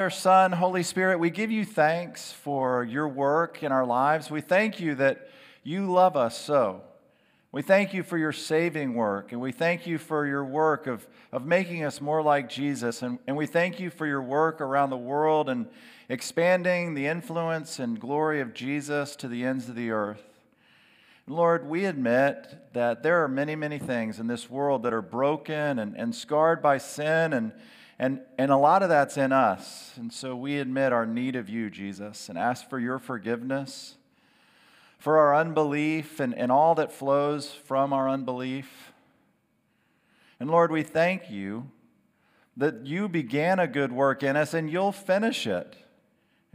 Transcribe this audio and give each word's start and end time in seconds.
Father, 0.00 0.08
Son, 0.08 0.52
Holy 0.52 0.82
Spirit, 0.82 1.20
we 1.20 1.28
give 1.28 1.50
you 1.50 1.62
thanks 1.62 2.32
for 2.32 2.84
your 2.84 3.06
work 3.06 3.62
in 3.62 3.70
our 3.70 3.84
lives. 3.84 4.30
We 4.30 4.40
thank 4.40 4.80
you 4.80 4.94
that 4.94 5.28
you 5.62 5.92
love 5.92 6.16
us 6.16 6.38
so. 6.38 6.80
We 7.52 7.60
thank 7.60 7.92
you 7.92 8.02
for 8.02 8.16
your 8.16 8.32
saving 8.32 8.94
work, 8.94 9.32
and 9.32 9.42
we 9.42 9.52
thank 9.52 9.86
you 9.86 9.98
for 9.98 10.26
your 10.26 10.42
work 10.42 10.86
of, 10.86 11.06
of 11.32 11.44
making 11.44 11.84
us 11.84 12.00
more 12.00 12.22
like 12.22 12.48
Jesus. 12.48 13.02
And, 13.02 13.18
and 13.26 13.36
we 13.36 13.44
thank 13.44 13.78
you 13.78 13.90
for 13.90 14.06
your 14.06 14.22
work 14.22 14.62
around 14.62 14.88
the 14.88 14.96
world 14.96 15.50
and 15.50 15.66
expanding 16.08 16.94
the 16.94 17.06
influence 17.06 17.78
and 17.78 18.00
glory 18.00 18.40
of 18.40 18.54
Jesus 18.54 19.14
to 19.16 19.28
the 19.28 19.44
ends 19.44 19.68
of 19.68 19.74
the 19.74 19.90
earth. 19.90 20.22
Lord, 21.26 21.68
we 21.68 21.84
admit 21.84 22.72
that 22.72 23.02
there 23.02 23.22
are 23.22 23.28
many, 23.28 23.54
many 23.54 23.78
things 23.78 24.18
in 24.18 24.28
this 24.28 24.48
world 24.48 24.82
that 24.84 24.94
are 24.94 25.02
broken 25.02 25.78
and, 25.78 25.94
and 25.94 26.14
scarred 26.14 26.62
by 26.62 26.78
sin 26.78 27.34
and 27.34 27.52
and, 28.00 28.22
and 28.38 28.50
a 28.50 28.56
lot 28.56 28.82
of 28.82 28.88
that's 28.88 29.18
in 29.18 29.30
us. 29.30 29.92
And 29.98 30.10
so 30.10 30.34
we 30.34 30.58
admit 30.58 30.90
our 30.90 31.04
need 31.04 31.36
of 31.36 31.50
you, 31.50 31.68
Jesus, 31.68 32.30
and 32.30 32.38
ask 32.38 32.66
for 32.70 32.78
your 32.78 32.98
forgiveness, 32.98 33.96
for 34.98 35.18
our 35.18 35.36
unbelief 35.36 36.18
and, 36.18 36.34
and 36.34 36.50
all 36.50 36.74
that 36.76 36.90
flows 36.90 37.50
from 37.50 37.92
our 37.92 38.08
unbelief. 38.08 38.94
And 40.40 40.50
Lord, 40.50 40.72
we 40.72 40.82
thank 40.82 41.30
you 41.30 41.70
that 42.56 42.86
you 42.86 43.06
began 43.06 43.58
a 43.58 43.68
good 43.68 43.92
work 43.92 44.22
in 44.22 44.34
us 44.34 44.54
and 44.54 44.70
you'll 44.70 44.92
finish 44.92 45.46
it. 45.46 45.76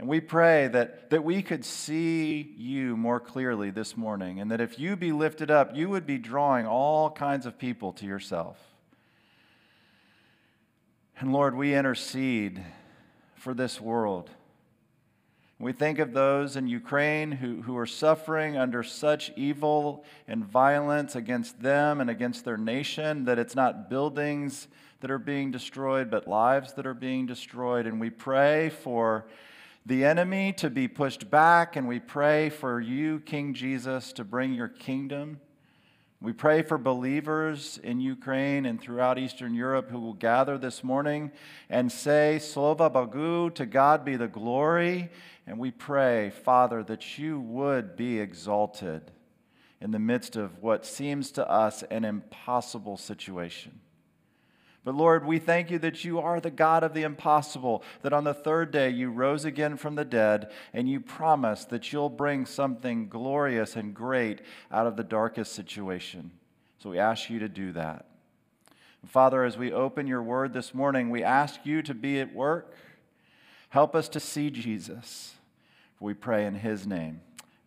And 0.00 0.08
we 0.08 0.18
pray 0.20 0.66
that, 0.66 1.10
that 1.10 1.22
we 1.22 1.42
could 1.42 1.64
see 1.64 2.54
you 2.58 2.96
more 2.96 3.20
clearly 3.20 3.70
this 3.70 3.96
morning, 3.96 4.40
and 4.40 4.50
that 4.50 4.60
if 4.60 4.80
you 4.80 4.96
be 4.96 5.12
lifted 5.12 5.50
up, 5.50 5.76
you 5.76 5.88
would 5.90 6.06
be 6.06 6.18
drawing 6.18 6.66
all 6.66 7.08
kinds 7.08 7.46
of 7.46 7.56
people 7.56 7.92
to 7.94 8.04
yourself. 8.04 8.58
And 11.18 11.32
Lord, 11.32 11.54
we 11.54 11.74
intercede 11.74 12.62
for 13.36 13.54
this 13.54 13.80
world. 13.80 14.28
We 15.58 15.72
think 15.72 15.98
of 15.98 16.12
those 16.12 16.56
in 16.56 16.68
Ukraine 16.68 17.32
who, 17.32 17.62
who 17.62 17.78
are 17.78 17.86
suffering 17.86 18.58
under 18.58 18.82
such 18.82 19.32
evil 19.34 20.04
and 20.28 20.44
violence 20.44 21.16
against 21.16 21.62
them 21.62 22.02
and 22.02 22.10
against 22.10 22.44
their 22.44 22.58
nation 22.58 23.24
that 23.24 23.38
it's 23.38 23.54
not 23.54 23.88
buildings 23.88 24.68
that 25.00 25.10
are 25.10 25.18
being 25.18 25.50
destroyed, 25.50 26.10
but 26.10 26.28
lives 26.28 26.74
that 26.74 26.86
are 26.86 26.92
being 26.92 27.24
destroyed. 27.24 27.86
And 27.86 27.98
we 27.98 28.10
pray 28.10 28.68
for 28.68 29.26
the 29.86 30.04
enemy 30.04 30.52
to 30.54 30.68
be 30.68 30.86
pushed 30.86 31.30
back, 31.30 31.76
and 31.76 31.88
we 31.88 32.00
pray 32.00 32.50
for 32.50 32.78
you, 32.78 33.20
King 33.20 33.54
Jesus, 33.54 34.12
to 34.14 34.24
bring 34.24 34.52
your 34.52 34.68
kingdom. 34.68 35.40
We 36.26 36.32
pray 36.32 36.62
for 36.62 36.76
believers 36.76 37.78
in 37.84 38.00
Ukraine 38.00 38.66
and 38.66 38.80
throughout 38.80 39.16
Eastern 39.16 39.54
Europe 39.54 39.90
who 39.90 40.00
will 40.00 40.12
gather 40.12 40.58
this 40.58 40.82
morning 40.82 41.30
and 41.70 41.92
say, 41.92 42.40
Slava 42.40 42.90
Bogu, 42.90 43.54
to 43.54 43.64
God 43.64 44.04
be 44.04 44.16
the 44.16 44.26
glory. 44.26 45.10
And 45.46 45.56
we 45.56 45.70
pray, 45.70 46.30
Father, 46.30 46.82
that 46.82 47.16
you 47.16 47.38
would 47.38 47.94
be 47.94 48.18
exalted 48.18 49.12
in 49.80 49.92
the 49.92 50.00
midst 50.00 50.34
of 50.34 50.60
what 50.60 50.84
seems 50.84 51.30
to 51.30 51.48
us 51.48 51.84
an 51.92 52.04
impossible 52.04 52.96
situation. 52.96 53.78
But 54.86 54.94
Lord, 54.94 55.26
we 55.26 55.40
thank 55.40 55.72
you 55.72 55.80
that 55.80 56.04
you 56.04 56.20
are 56.20 56.38
the 56.38 56.48
God 56.48 56.84
of 56.84 56.94
the 56.94 57.02
impossible, 57.02 57.82
that 58.02 58.12
on 58.12 58.22
the 58.22 58.32
third 58.32 58.70
day 58.70 58.88
you 58.88 59.10
rose 59.10 59.44
again 59.44 59.76
from 59.76 59.96
the 59.96 60.04
dead, 60.04 60.52
and 60.72 60.88
you 60.88 61.00
promise 61.00 61.64
that 61.64 61.92
you'll 61.92 62.08
bring 62.08 62.46
something 62.46 63.08
glorious 63.08 63.74
and 63.74 63.92
great 63.92 64.42
out 64.70 64.86
of 64.86 64.94
the 64.94 65.02
darkest 65.02 65.50
situation. 65.56 66.30
So 66.78 66.90
we 66.90 67.00
ask 67.00 67.28
you 67.28 67.40
to 67.40 67.48
do 67.48 67.72
that. 67.72 68.06
Father, 69.04 69.42
as 69.42 69.58
we 69.58 69.72
open 69.72 70.06
your 70.06 70.22
word 70.22 70.52
this 70.52 70.72
morning, 70.72 71.10
we 71.10 71.24
ask 71.24 71.66
you 71.66 71.82
to 71.82 71.92
be 71.92 72.20
at 72.20 72.32
work. 72.32 72.72
Help 73.70 73.96
us 73.96 74.08
to 74.10 74.20
see 74.20 74.50
Jesus. 74.50 75.34
We 75.98 76.14
pray 76.14 76.46
in 76.46 76.54
his 76.54 76.86
name. 76.86 77.22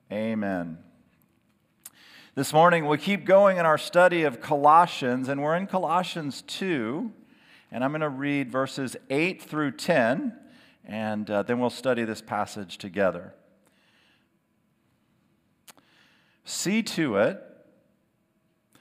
Amen. 0.10 0.78
This 2.40 2.54
morning, 2.54 2.88
we 2.88 2.98
keep 2.98 3.26
going 3.26 3.58
in 3.58 3.66
our 3.66 3.78
study 3.78 4.24
of 4.24 4.40
Colossians, 4.40 5.28
and 5.28 5.44
we're 5.44 5.58
in 5.58 5.68
Colossians 5.68 6.42
2, 6.44 7.12
and 7.70 7.84
I'm 7.84 7.92
going 7.92 8.00
to 8.00 8.08
read 8.08 8.50
verses 8.50 8.96
8 9.10 9.42
through 9.42 9.72
10, 9.72 10.40
and 10.86 11.30
uh, 11.30 11.44
then 11.44 11.60
we'll 11.60 11.70
study 11.70 12.06
this 12.06 12.22
passage 12.22 12.78
together. 12.78 13.34
See 16.46 16.82
to 16.82 17.18
it 17.18 17.44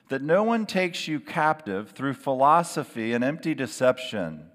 that 0.08 0.22
no 0.22 0.44
one 0.44 0.64
takes 0.64 1.08
you 1.08 1.18
captive 1.18 1.90
through 1.90 2.14
philosophy 2.14 3.12
and 3.12 3.24
empty 3.24 3.56
deception, 3.56 4.50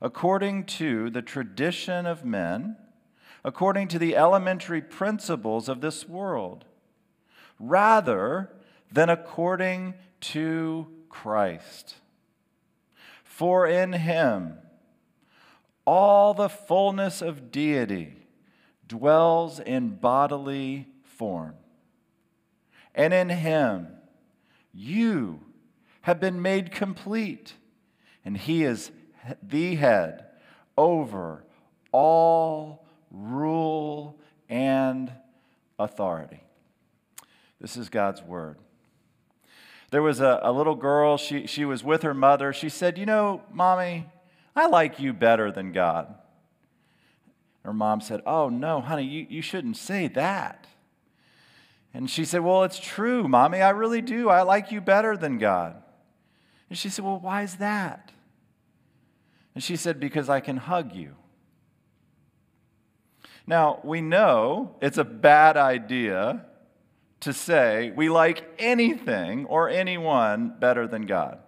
according 0.00 0.64
to 0.64 1.08
the 1.08 1.22
tradition 1.22 2.06
of 2.06 2.24
men, 2.24 2.78
according 3.44 3.86
to 3.86 3.98
the 4.00 4.16
elementary 4.16 4.80
principles 4.80 5.68
of 5.68 5.80
this 5.80 6.08
world 6.08 6.64
rather 7.62 8.50
than 8.90 9.08
according 9.08 9.94
to 10.20 10.86
Christ. 11.08 11.94
For 13.22 13.66
in 13.66 13.92
him 13.92 14.58
all 15.86 16.34
the 16.34 16.48
fullness 16.48 17.22
of 17.22 17.52
deity 17.52 18.16
dwells 18.86 19.60
in 19.60 19.90
bodily 19.96 20.88
form. 21.04 21.54
And 22.94 23.14
in 23.14 23.28
him 23.28 23.88
you 24.74 25.40
have 26.02 26.18
been 26.18 26.42
made 26.42 26.72
complete, 26.72 27.54
and 28.24 28.36
he 28.36 28.64
is 28.64 28.90
the 29.40 29.76
head 29.76 30.26
over 30.76 31.44
all 31.92 32.84
rule 33.10 34.18
and 34.48 35.12
authority. 35.78 36.42
This 37.62 37.76
is 37.76 37.88
God's 37.88 38.20
word. 38.20 38.58
There 39.92 40.02
was 40.02 40.20
a, 40.20 40.40
a 40.42 40.50
little 40.50 40.74
girl, 40.74 41.16
she, 41.16 41.46
she 41.46 41.64
was 41.64 41.84
with 41.84 42.02
her 42.02 42.12
mother. 42.12 42.52
She 42.52 42.68
said, 42.68 42.98
You 42.98 43.06
know, 43.06 43.42
mommy, 43.52 44.06
I 44.56 44.66
like 44.66 44.98
you 44.98 45.12
better 45.12 45.52
than 45.52 45.70
God. 45.70 46.12
Her 47.64 47.72
mom 47.72 48.00
said, 48.00 48.20
Oh, 48.26 48.48
no, 48.48 48.80
honey, 48.80 49.04
you, 49.04 49.26
you 49.30 49.42
shouldn't 49.42 49.76
say 49.76 50.08
that. 50.08 50.66
And 51.94 52.10
she 52.10 52.24
said, 52.24 52.40
Well, 52.40 52.64
it's 52.64 52.80
true, 52.80 53.28
mommy, 53.28 53.60
I 53.60 53.70
really 53.70 54.02
do. 54.02 54.28
I 54.28 54.42
like 54.42 54.72
you 54.72 54.80
better 54.80 55.16
than 55.16 55.38
God. 55.38 55.80
And 56.68 56.76
she 56.76 56.88
said, 56.88 57.04
Well, 57.04 57.20
why 57.20 57.42
is 57.42 57.56
that? 57.56 58.10
And 59.54 59.62
she 59.62 59.76
said, 59.76 60.00
Because 60.00 60.28
I 60.28 60.40
can 60.40 60.56
hug 60.56 60.96
you. 60.96 61.14
Now, 63.46 63.78
we 63.84 64.00
know 64.00 64.74
it's 64.80 64.98
a 64.98 65.04
bad 65.04 65.56
idea 65.56 66.46
to 67.22 67.32
say 67.32 67.92
we 67.94 68.08
like 68.08 68.44
anything 68.58 69.46
or 69.46 69.68
anyone 69.68 70.54
better 70.58 70.86
than 70.86 71.06
God. 71.06 71.38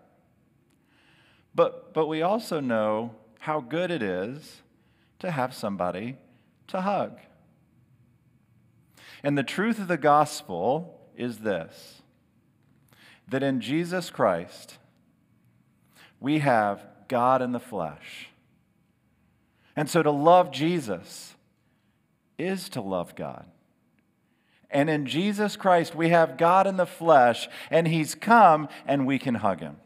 But, 1.54 1.92
but 1.92 2.06
we 2.06 2.22
also 2.22 2.60
know 2.60 3.14
how 3.40 3.60
good 3.60 3.90
it 3.90 4.02
is 4.02 4.62
to 5.18 5.30
have 5.30 5.52
somebody 5.52 6.16
to 6.68 6.80
hug. 6.80 7.18
And 9.22 9.36
the 9.36 9.42
truth 9.42 9.78
of 9.78 9.88
the 9.88 9.96
gospel 9.96 11.00
is 11.16 11.38
this 11.38 12.02
that 13.28 13.42
in 13.42 13.60
Jesus 13.60 14.10
Christ, 14.10 14.76
we 16.20 16.40
have 16.40 16.86
God 17.08 17.40
in 17.42 17.52
the 17.52 17.60
flesh. 17.60 18.28
And 19.74 19.88
so 19.88 20.02
to 20.02 20.10
love 20.10 20.52
Jesus 20.52 21.34
is 22.38 22.68
to 22.70 22.80
love 22.80 23.16
God. 23.16 23.46
And 24.74 24.90
in 24.90 25.06
Jesus 25.06 25.54
Christ, 25.54 25.94
we 25.94 26.08
have 26.08 26.36
God 26.36 26.66
in 26.66 26.76
the 26.76 26.84
flesh, 26.84 27.48
and 27.70 27.86
He's 27.86 28.16
come, 28.16 28.68
and 28.84 29.06
we 29.06 29.20
can 29.20 29.36
hug 29.36 29.60
Him. 29.60 29.76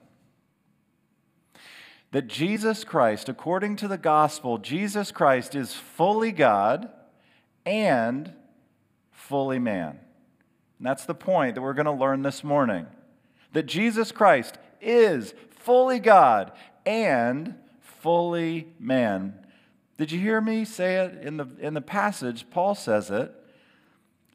That 2.13 2.27
Jesus 2.27 2.85
Christ, 2.85 3.29
according 3.29 3.77
to 3.77 3.89
the 3.89 3.99
gospel, 3.99 4.57
Jesus 4.57 5.13
Christ 5.13 5.55
is 5.55 5.75
fully 5.75 6.33
God 6.33 6.89
and 7.67 8.33
fully 9.13 9.59
man. 9.59 9.99
And 10.79 10.87
that's 10.87 11.05
the 11.05 11.15
point 11.15 11.55
that 11.55 11.61
we're 11.61 11.75
going 11.75 11.85
to 11.85 11.93
learn 11.93 12.23
this 12.23 12.43
morning. 12.43 12.87
That 13.53 13.67
Jesus 13.67 14.11
Christ 14.11 14.57
is 14.81 15.35
fully 15.51 15.99
God 15.99 16.53
and 16.87 17.57
fully 17.83 18.69
man. 18.81 19.35
Did 19.99 20.13
you 20.13 20.19
hear 20.19 20.41
me 20.41 20.65
say 20.65 20.97
it 20.97 21.23
in 21.23 21.37
the, 21.37 21.47
in 21.61 21.75
the 21.75 21.83
passage? 21.83 22.47
Paul 22.51 22.75
says 22.75 23.11
it 23.11 23.35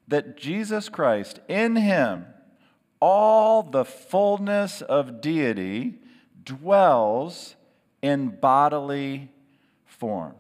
that 0.08 0.38
Jesus 0.38 0.90
Christ, 0.90 1.40
in 1.48 1.76
him, 1.76 2.26
all 3.00 3.64
the 3.64 3.86
fullness 3.86 4.82
of 4.82 5.22
deity 5.22 5.96
dwells 6.44 7.56
in 8.02 8.30
bodily 8.30 9.30
form. 9.86 10.36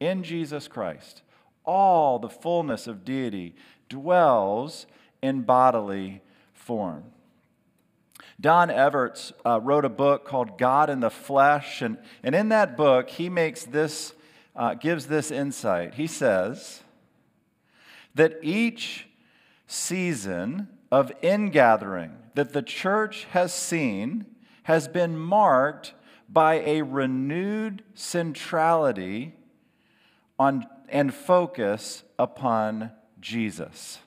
In 0.00 0.22
Jesus 0.22 0.68
Christ, 0.68 1.22
all 1.64 2.18
the 2.18 2.28
fullness 2.28 2.86
of 2.86 3.04
deity 3.04 3.54
dwells 3.88 4.86
in 5.22 5.42
bodily 5.42 6.22
form. 6.52 7.04
Don 8.40 8.70
Everts 8.70 9.32
uh, 9.44 9.60
wrote 9.60 9.84
a 9.84 9.88
book 9.88 10.24
called 10.24 10.58
God 10.58 10.90
in 10.90 11.00
the 11.00 11.10
Flesh, 11.10 11.82
and, 11.82 11.98
and 12.22 12.34
in 12.34 12.50
that 12.50 12.76
book, 12.76 13.10
he 13.10 13.28
makes 13.28 13.64
this 13.64 14.12
uh, 14.54 14.74
gives 14.74 15.06
this 15.06 15.30
insight. 15.30 15.94
He 15.94 16.06
says 16.08 16.82
that 18.18 18.36
each 18.42 19.06
season 19.68 20.66
of 20.90 21.12
ingathering 21.22 22.10
that 22.34 22.52
the 22.52 22.62
church 22.62 23.28
has 23.30 23.54
seen 23.54 24.26
has 24.64 24.88
been 24.88 25.16
marked 25.16 25.94
by 26.28 26.54
a 26.54 26.82
renewed 26.82 27.80
centrality 27.94 29.34
on, 30.36 30.66
and 30.88 31.14
focus 31.14 32.02
upon 32.18 32.90
Jesus. 33.20 34.00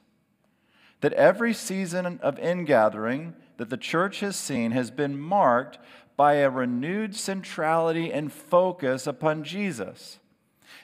That 0.99 1.13
every 1.13 1.53
season 1.53 2.19
of 2.21 2.37
ingathering 2.37 3.33
that 3.55 3.69
the 3.69 3.77
church 3.77 4.19
has 4.19 4.35
seen 4.35 4.71
has 4.71 4.91
been 4.91 5.17
marked 5.17 5.77
by 6.17 6.33
a 6.33 6.49
renewed 6.49 7.15
centrality 7.15 8.11
and 8.11 8.31
focus 8.31 9.07
upon 9.07 9.45
Jesus. 9.45 10.19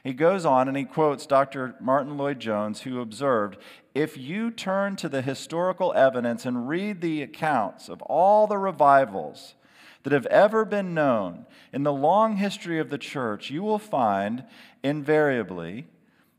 He 0.07 0.13
goes 0.13 0.45
on 0.45 0.69
and 0.69 0.77
he 0.77 0.86
quotes 0.86 1.25
Dr. 1.25 1.75
Martyn 1.81 2.18
Lloyd-Jones, 2.18 2.83
who 2.83 3.01
observed 3.01 3.57
If 3.94 4.18
you 4.18 4.51
turn 4.51 4.95
to 4.95 5.09
the 5.09 5.21
historical 5.21 5.92
evidence 5.95 6.45
and 6.45 6.69
read 6.69 7.01
the 7.01 7.21
accounts 7.21 7.89
of 7.89 8.01
all 8.04 8.48
the 8.48 8.57
revivals 8.57 9.56
that 10.04 10.13
have 10.13 10.25
ever 10.27 10.63
been 10.63 10.94
known 10.94 11.45
in 11.74 11.83
the 11.83 11.92
long 11.92 12.38
history 12.38 12.80
of 12.80 12.89
the 12.89 12.98
church, 12.98 13.50
you 13.51 13.62
will 13.63 13.80
find 13.80 14.45
invariably 14.81 15.88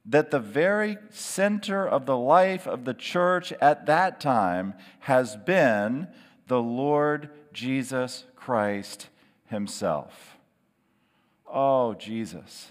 that 0.06 0.30
the 0.30 0.40
very 0.40 0.96
center 1.10 1.86
of 1.86 2.06
the 2.06 2.16
life 2.16 2.66
of 2.66 2.86
the 2.86 2.94
church 2.94 3.52
at 3.60 3.84
that 3.84 4.18
time 4.18 4.72
has 5.00 5.36
been 5.36 6.08
the 6.46 6.62
Lord 6.62 7.28
Jesus 7.52 8.24
Christ 8.34 9.10
Himself. 9.44 10.38
Oh, 11.46 11.92
Jesus. 11.92 12.68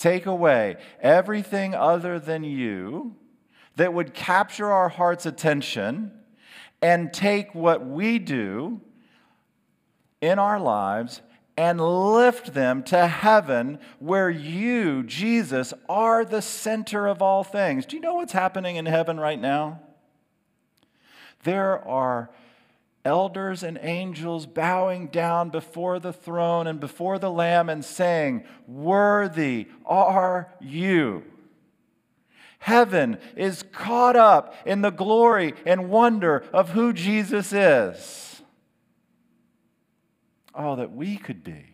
Take 0.00 0.24
away 0.24 0.78
everything 1.02 1.74
other 1.74 2.18
than 2.18 2.42
you 2.42 3.16
that 3.76 3.92
would 3.92 4.14
capture 4.14 4.72
our 4.72 4.88
heart's 4.88 5.26
attention 5.26 6.10
and 6.80 7.12
take 7.12 7.54
what 7.54 7.86
we 7.86 8.18
do 8.18 8.80
in 10.22 10.38
our 10.38 10.58
lives 10.58 11.20
and 11.54 11.78
lift 11.78 12.54
them 12.54 12.82
to 12.84 13.08
heaven 13.08 13.78
where 13.98 14.30
you, 14.30 15.02
Jesus, 15.02 15.74
are 15.86 16.24
the 16.24 16.40
center 16.40 17.06
of 17.06 17.20
all 17.20 17.44
things. 17.44 17.84
Do 17.84 17.96
you 17.96 18.00
know 18.00 18.14
what's 18.14 18.32
happening 18.32 18.76
in 18.76 18.86
heaven 18.86 19.20
right 19.20 19.38
now? 19.38 19.82
There 21.42 21.86
are 21.86 22.30
elders 23.04 23.62
and 23.62 23.78
angels 23.82 24.46
bowing 24.46 25.06
down 25.06 25.50
before 25.50 25.98
the 25.98 26.12
throne 26.12 26.66
and 26.66 26.80
before 26.80 27.18
the 27.18 27.30
Lamb 27.30 27.68
and 27.68 27.84
saying, 27.84 28.44
Worthy 28.66 29.68
are 29.86 30.52
you. 30.60 31.24
Heaven 32.58 33.18
is 33.36 33.64
caught 33.72 34.16
up 34.16 34.54
in 34.66 34.82
the 34.82 34.90
glory 34.90 35.54
and 35.64 35.88
wonder 35.88 36.44
of 36.52 36.70
who 36.70 36.92
Jesus 36.92 37.52
is. 37.52 38.42
Oh, 40.54 40.76
that 40.76 40.92
we 40.92 41.16
could 41.16 41.42
be. 41.42 41.64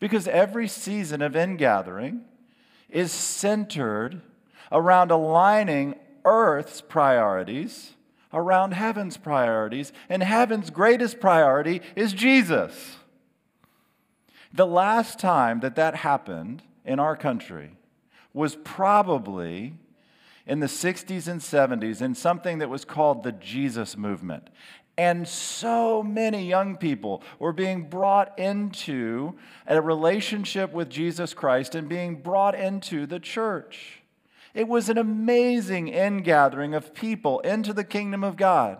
Because 0.00 0.26
every 0.26 0.68
season 0.68 1.20
of 1.20 1.36
ingathering 1.36 2.22
is 2.88 3.12
centered 3.12 4.22
around 4.72 5.10
aligning 5.10 5.96
earth's 6.24 6.80
priorities 6.80 7.92
around 8.32 8.72
heaven's 8.72 9.16
priorities, 9.16 9.92
and 10.08 10.22
heaven's 10.22 10.70
greatest 10.70 11.20
priority 11.20 11.80
is 11.94 12.12
Jesus. 12.12 12.96
The 14.52 14.66
last 14.66 15.18
time 15.18 15.60
that 15.60 15.76
that 15.76 15.96
happened 15.96 16.62
in 16.84 16.98
our 16.98 17.16
country 17.16 17.72
was 18.32 18.56
probably 18.56 19.74
in 20.46 20.60
the 20.60 20.66
60s 20.66 21.26
and 21.26 21.40
70s 21.40 22.00
in 22.00 22.14
something 22.14 22.58
that 22.58 22.70
was 22.70 22.84
called 22.84 23.22
the 23.22 23.32
Jesus 23.32 23.96
movement. 23.96 24.48
And 24.98 25.28
so 25.28 26.02
many 26.02 26.46
young 26.46 26.76
people 26.76 27.22
were 27.38 27.52
being 27.52 27.88
brought 27.88 28.38
into 28.38 29.34
a 29.66 29.80
relationship 29.80 30.72
with 30.72 30.88
Jesus 30.88 31.34
Christ 31.34 31.74
and 31.74 31.88
being 31.88 32.16
brought 32.16 32.54
into 32.54 33.06
the 33.06 33.20
church. 33.20 34.02
It 34.56 34.68
was 34.68 34.88
an 34.88 34.96
amazing 34.96 35.88
ingathering 35.88 36.72
of 36.72 36.94
people 36.94 37.40
into 37.40 37.74
the 37.74 37.84
kingdom 37.84 38.24
of 38.24 38.38
God. 38.38 38.78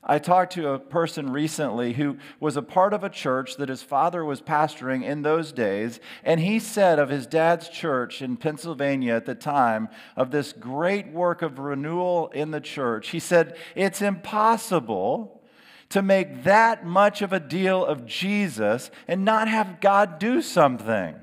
I 0.00 0.20
talked 0.20 0.52
to 0.52 0.68
a 0.68 0.78
person 0.78 1.32
recently 1.32 1.94
who 1.94 2.18
was 2.38 2.56
a 2.56 2.62
part 2.62 2.94
of 2.94 3.02
a 3.02 3.10
church 3.10 3.56
that 3.56 3.68
his 3.68 3.82
father 3.82 4.24
was 4.24 4.40
pastoring 4.40 5.02
in 5.02 5.22
those 5.22 5.50
days, 5.50 5.98
and 6.22 6.38
he 6.38 6.60
said 6.60 7.00
of 7.00 7.08
his 7.08 7.26
dad's 7.26 7.68
church 7.68 8.22
in 8.22 8.36
Pennsylvania 8.36 9.14
at 9.14 9.26
the 9.26 9.34
time 9.34 9.88
of 10.14 10.30
this 10.30 10.52
great 10.52 11.08
work 11.08 11.42
of 11.42 11.58
renewal 11.58 12.28
in 12.28 12.52
the 12.52 12.60
church, 12.60 13.08
he 13.08 13.18
said, 13.18 13.56
It's 13.74 14.00
impossible 14.00 15.42
to 15.88 16.00
make 16.00 16.44
that 16.44 16.86
much 16.86 17.22
of 17.22 17.32
a 17.32 17.40
deal 17.40 17.84
of 17.84 18.06
Jesus 18.06 18.92
and 19.08 19.24
not 19.24 19.48
have 19.48 19.80
God 19.80 20.20
do 20.20 20.40
something. 20.42 21.16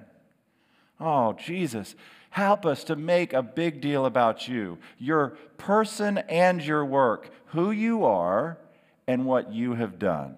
Oh, 1.00 1.32
Jesus. 1.32 1.96
Help 2.36 2.66
us 2.66 2.84
to 2.84 2.98
make 2.98 3.32
a 3.32 3.42
big 3.42 3.80
deal 3.80 4.06
about 4.06 4.46
you, 4.46 4.78
your 5.00 5.38
person 5.58 6.18
and 6.18 6.62
your 6.62 6.84
work, 6.84 7.30
who 7.46 7.72
you 7.72 8.04
are, 8.04 8.58
and 9.08 9.26
what 9.26 9.54
you 9.54 9.76
have 9.76 9.98
done. 9.98 10.36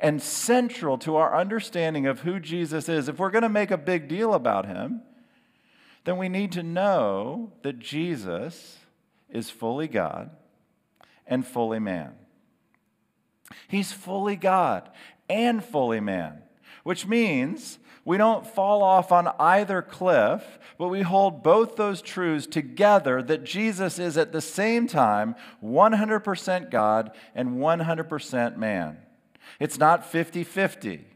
And 0.00 0.22
central 0.22 0.96
to 0.96 1.16
our 1.16 1.38
understanding 1.38 2.06
of 2.06 2.20
who 2.20 2.40
Jesus 2.40 2.88
is, 2.88 3.10
if 3.10 3.18
we're 3.18 3.30
going 3.30 3.42
to 3.42 3.50
make 3.50 3.70
a 3.70 3.76
big 3.76 4.08
deal 4.08 4.32
about 4.32 4.64
him, 4.64 5.02
then 6.04 6.16
we 6.16 6.30
need 6.30 6.50
to 6.52 6.62
know 6.62 7.52
that 7.60 7.78
Jesus 7.78 8.78
is 9.28 9.50
fully 9.50 9.86
God 9.86 10.30
and 11.26 11.46
fully 11.46 11.78
man. 11.78 12.12
He's 13.68 13.92
fully 13.92 14.36
God 14.36 14.88
and 15.28 15.62
fully 15.62 16.00
man, 16.00 16.38
which 16.82 17.06
means 17.06 17.78
we 18.04 18.18
don't 18.18 18.46
fall 18.46 18.82
off 18.82 19.12
on 19.12 19.28
either 19.38 19.80
cliff, 19.80 20.58
but 20.76 20.88
we 20.88 21.02
hold 21.02 21.42
both 21.42 21.76
those 21.76 22.02
truths 22.02 22.46
together 22.46 23.22
that 23.22 23.44
Jesus 23.44 23.98
is 23.98 24.18
at 24.18 24.32
the 24.32 24.42
same 24.42 24.86
time 24.86 25.34
100% 25.62 26.70
God 26.70 27.12
and 27.34 27.56
100% 27.56 28.56
man. 28.56 28.98
It's 29.58 29.78
not 29.78 30.04
50 30.04 30.44
50. 30.44 31.06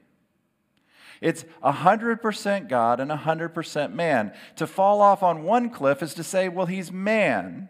It's 1.20 1.44
100% 1.64 2.68
God 2.68 3.00
and 3.00 3.10
100% 3.10 3.92
man. 3.92 4.32
To 4.56 4.66
fall 4.66 5.00
off 5.00 5.22
on 5.22 5.42
one 5.42 5.68
cliff 5.68 6.02
is 6.02 6.14
to 6.14 6.22
say, 6.22 6.48
well, 6.48 6.66
he's 6.66 6.92
man 6.92 7.68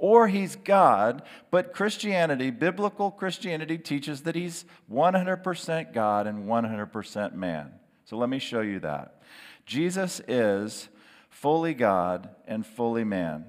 or 0.00 0.28
he's 0.28 0.56
God, 0.56 1.22
but 1.50 1.74
Christianity, 1.74 2.50
biblical 2.50 3.10
Christianity, 3.10 3.76
teaches 3.76 4.22
that 4.22 4.34
he's 4.34 4.64
100% 4.90 5.92
God 5.92 6.26
and 6.26 6.48
100% 6.48 7.34
man. 7.34 7.72
So 8.06 8.16
let 8.16 8.30
me 8.30 8.38
show 8.38 8.62
you 8.62 8.80
that. 8.80 9.20
Jesus 9.66 10.20
is 10.26 10.88
fully 11.28 11.74
God 11.74 12.30
and 12.48 12.66
fully 12.66 13.04
man. 13.04 13.44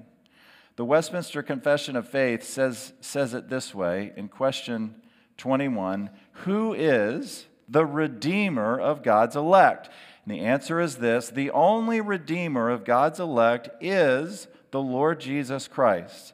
The 0.76 0.84
Westminster 0.84 1.42
Confession 1.42 1.96
of 1.96 2.08
Faith 2.08 2.44
says, 2.44 2.92
says 3.00 3.34
it 3.34 3.48
this 3.48 3.74
way 3.74 4.12
in 4.16 4.28
question 4.28 4.94
21 5.38 6.10
Who 6.44 6.74
is 6.74 7.46
the 7.68 7.86
Redeemer 7.86 8.78
of 8.78 9.02
God's 9.02 9.36
elect? 9.36 9.88
And 10.24 10.34
the 10.34 10.40
answer 10.40 10.80
is 10.80 10.96
this 10.96 11.30
the 11.30 11.50
only 11.50 12.00
Redeemer 12.00 12.68
of 12.68 12.84
God's 12.84 13.20
elect 13.20 13.70
is 13.80 14.48
the 14.70 14.80
Lord 14.80 15.20
Jesus 15.20 15.68
Christ, 15.68 16.32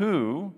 who, 0.00 0.54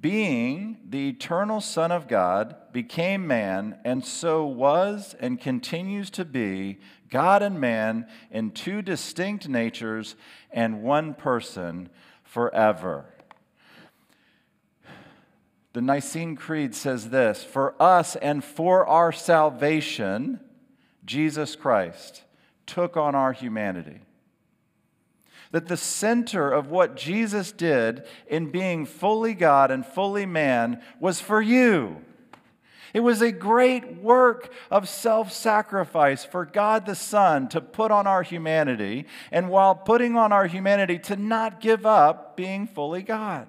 being 0.00 0.76
the 0.88 1.10
eternal 1.10 1.60
Son 1.60 1.92
of 1.92 2.08
God, 2.08 2.56
became 2.72 3.24
man, 3.24 3.78
and 3.84 4.04
so 4.04 4.44
was 4.44 5.14
and 5.20 5.40
continues 5.40 6.10
to 6.10 6.24
be 6.24 6.80
God 7.08 7.40
and 7.40 7.60
man 7.60 8.08
in 8.32 8.50
two 8.50 8.82
distinct 8.82 9.48
natures 9.48 10.16
and 10.50 10.82
one 10.82 11.14
person 11.14 11.88
forever. 12.24 13.14
The 15.72 15.82
Nicene 15.82 16.34
Creed 16.34 16.74
says 16.74 17.10
this 17.10 17.44
For 17.44 17.80
us 17.80 18.16
and 18.16 18.42
for 18.42 18.84
our 18.88 19.12
salvation, 19.12 20.40
Jesus 21.04 21.54
Christ 21.54 22.24
took 22.66 22.96
on 22.96 23.14
our 23.14 23.32
humanity 23.32 24.00
that 25.52 25.66
the 25.66 25.76
center 25.76 26.50
of 26.50 26.70
what 26.70 26.96
Jesus 26.96 27.52
did 27.52 28.04
in 28.26 28.50
being 28.50 28.86
fully 28.86 29.34
God 29.34 29.70
and 29.70 29.84
fully 29.84 30.26
man 30.26 30.80
was 31.00 31.20
for 31.20 31.42
you. 31.42 32.02
It 32.92 33.00
was 33.00 33.22
a 33.22 33.32
great 33.32 33.98
work 33.98 34.52
of 34.70 34.88
self 34.88 35.32
sacrifice 35.32 36.24
for 36.24 36.44
God 36.44 36.86
the 36.86 36.94
Son 36.94 37.48
to 37.50 37.60
put 37.60 37.90
on 37.90 38.06
our 38.06 38.22
humanity, 38.22 39.06
and 39.30 39.48
while 39.48 39.74
putting 39.74 40.16
on 40.16 40.32
our 40.32 40.46
humanity, 40.46 40.98
to 41.00 41.16
not 41.16 41.60
give 41.60 41.86
up 41.86 42.36
being 42.36 42.66
fully 42.66 43.02
God. 43.02 43.46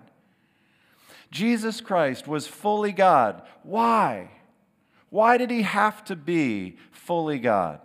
Jesus 1.31 1.81
Christ 1.81 2.27
was 2.27 2.45
fully 2.45 2.91
God. 2.91 3.41
Why? 3.63 4.29
Why 5.09 5.37
did 5.37 5.49
he 5.49 5.63
have 5.63 6.03
to 6.05 6.15
be 6.15 6.77
fully 6.91 7.39
God? 7.39 7.79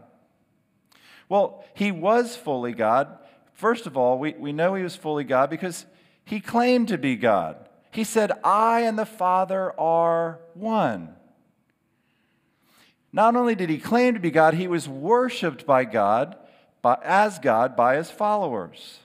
Well, 1.28 1.64
he 1.74 1.90
was 1.90 2.36
fully 2.36 2.72
God. 2.72 3.18
First 3.56 3.86
of 3.86 3.96
all, 3.96 4.18
we, 4.18 4.34
we 4.34 4.52
know 4.52 4.74
he 4.74 4.82
was 4.82 4.96
fully 4.96 5.24
God 5.24 5.48
because 5.48 5.86
he 6.26 6.40
claimed 6.40 6.88
to 6.88 6.98
be 6.98 7.16
God. 7.16 7.56
He 7.90 8.04
said, 8.04 8.30
I 8.44 8.80
and 8.80 8.98
the 8.98 9.06
Father 9.06 9.72
are 9.80 10.40
one. 10.52 11.14
Not 13.14 13.34
only 13.34 13.54
did 13.54 13.70
he 13.70 13.78
claim 13.78 14.12
to 14.12 14.20
be 14.20 14.30
God, 14.30 14.52
he 14.52 14.68
was 14.68 14.86
worshiped 14.86 15.64
by 15.64 15.86
God, 15.86 16.36
by, 16.82 16.98
as 17.02 17.38
God, 17.38 17.74
by 17.74 17.96
his 17.96 18.10
followers. 18.10 18.98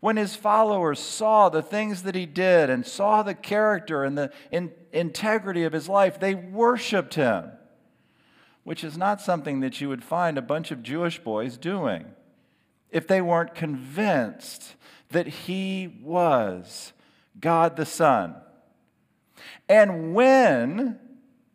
When 0.00 0.16
his 0.16 0.34
followers 0.34 0.98
saw 0.98 1.50
the 1.50 1.60
things 1.60 2.04
that 2.04 2.14
he 2.14 2.24
did 2.24 2.70
and 2.70 2.86
saw 2.86 3.22
the 3.22 3.34
character 3.34 4.04
and 4.04 4.16
the 4.16 4.32
in, 4.50 4.72
integrity 4.90 5.64
of 5.64 5.74
his 5.74 5.86
life, 5.86 6.18
they 6.18 6.34
worshiped 6.34 7.12
him, 7.12 7.50
which 8.64 8.82
is 8.82 8.96
not 8.96 9.20
something 9.20 9.60
that 9.60 9.82
you 9.82 9.90
would 9.90 10.02
find 10.02 10.38
a 10.38 10.42
bunch 10.42 10.70
of 10.70 10.82
Jewish 10.82 11.18
boys 11.18 11.58
doing 11.58 12.06
if 12.90 13.06
they 13.06 13.20
weren't 13.20 13.54
convinced 13.54 14.74
that 15.10 15.26
he 15.26 15.88
was 16.02 16.92
God 17.38 17.76
the 17.76 17.86
Son. 17.86 18.36
And 19.68 20.14
when 20.14 20.98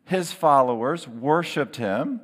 his 0.04 0.32
followers 0.32 1.06
worshiped 1.06 1.76
him, 1.76 2.20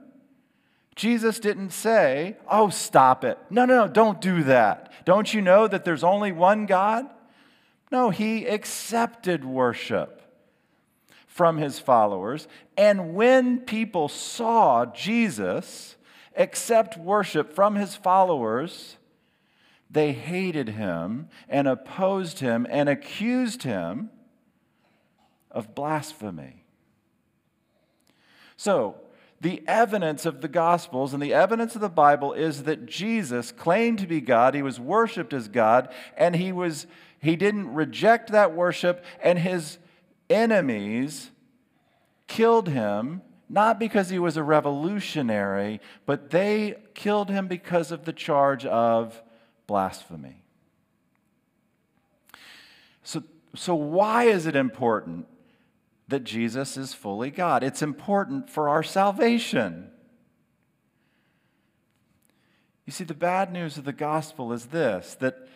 Jesus 0.95 1.38
didn't 1.38 1.71
say, 1.71 2.37
Oh, 2.50 2.69
stop 2.69 3.25
it. 3.25 3.38
No, 3.50 3.64
no, 3.64 3.87
no, 3.87 3.92
don't 3.92 4.21
do 4.21 4.42
that. 4.45 4.92
Don't 5.04 5.33
you 5.33 5.40
know 5.40 5.66
that 5.66 5.85
there's 5.85 6.04
only 6.04 6.33
one 6.33 6.66
God? 6.66 7.07
No, 7.90 8.11
he 8.11 8.47
accepted 8.47 9.45
worship 9.45 10.23
from 11.26 11.59
his 11.59 11.78
followers. 11.78 12.47
And 12.76 13.14
when 13.14 13.61
people 13.61 14.09
saw 14.09 14.87
Jesus 14.87 15.97
accept 16.37 16.97
worship 16.97 17.54
from 17.54 17.75
his 17.75 17.95
followers, 17.97 18.97
they 19.92 20.12
hated 20.12 20.70
him 20.70 21.28
and 21.49 21.68
opposed 21.68 22.38
him 22.40 22.66
and 22.70 22.88
accused 22.88 23.62
him 23.62 24.11
of 25.50 25.75
blasphemy. 25.75 26.64
So, 28.56 28.96
the 29.40 29.62
evidence 29.66 30.25
of 30.25 30.40
the 30.40 30.49
Gospels 30.49 31.12
and 31.12 31.22
the 31.22 31.34
evidence 31.34 31.75
of 31.75 31.80
the 31.80 31.88
Bible 31.88 32.32
is 32.32 32.62
that 32.62 32.87
Jesus 32.87 33.50
claimed 33.50 33.99
to 33.99 34.06
be 34.06 34.20
God, 34.20 34.54
he 34.54 34.62
was 34.62 34.78
worshiped 34.78 35.32
as 35.32 35.49
God, 35.49 35.92
and 36.16 36.37
he, 36.37 36.52
was, 36.52 36.87
he 37.20 37.34
didn't 37.34 37.75
reject 37.75 38.30
that 38.30 38.54
worship, 38.54 39.04
and 39.20 39.40
his 39.40 39.78
enemies 40.30 41.32
killed 42.28 42.68
him 42.68 43.20
not 43.49 43.78
because 43.78 44.08
he 44.08 44.18
was 44.18 44.38
a 44.38 44.42
revolutionary, 44.42 45.80
but 46.06 46.30
they 46.30 46.76
killed 46.94 47.28
him 47.28 47.49
because 47.49 47.92
of 47.92 48.04
the 48.04 48.12
charge 48.12 48.64
of 48.64 49.20
blasphemy. 49.66 50.42
So, 53.02 53.23
so 53.54 53.75
why 53.75 54.25
is 54.25 54.47
it 54.47 54.57
important 54.57 55.26
that 56.12 56.25
Jesus 56.25 56.76
is 56.76 56.92
fully 56.92 57.31
God. 57.31 57.64
It's 57.64 57.81
important 57.81 58.50
for 58.50 58.69
our 58.69 58.83
salvation. 58.83 59.90
You 62.85 62.92
see, 62.92 63.04
the 63.04 63.14
bad 63.14 63.50
news 63.50 63.78
of 63.78 63.85
the 63.85 63.95
gospel 63.95 64.52
is 64.52 64.66
this 64.66 65.14
that, 65.21 65.49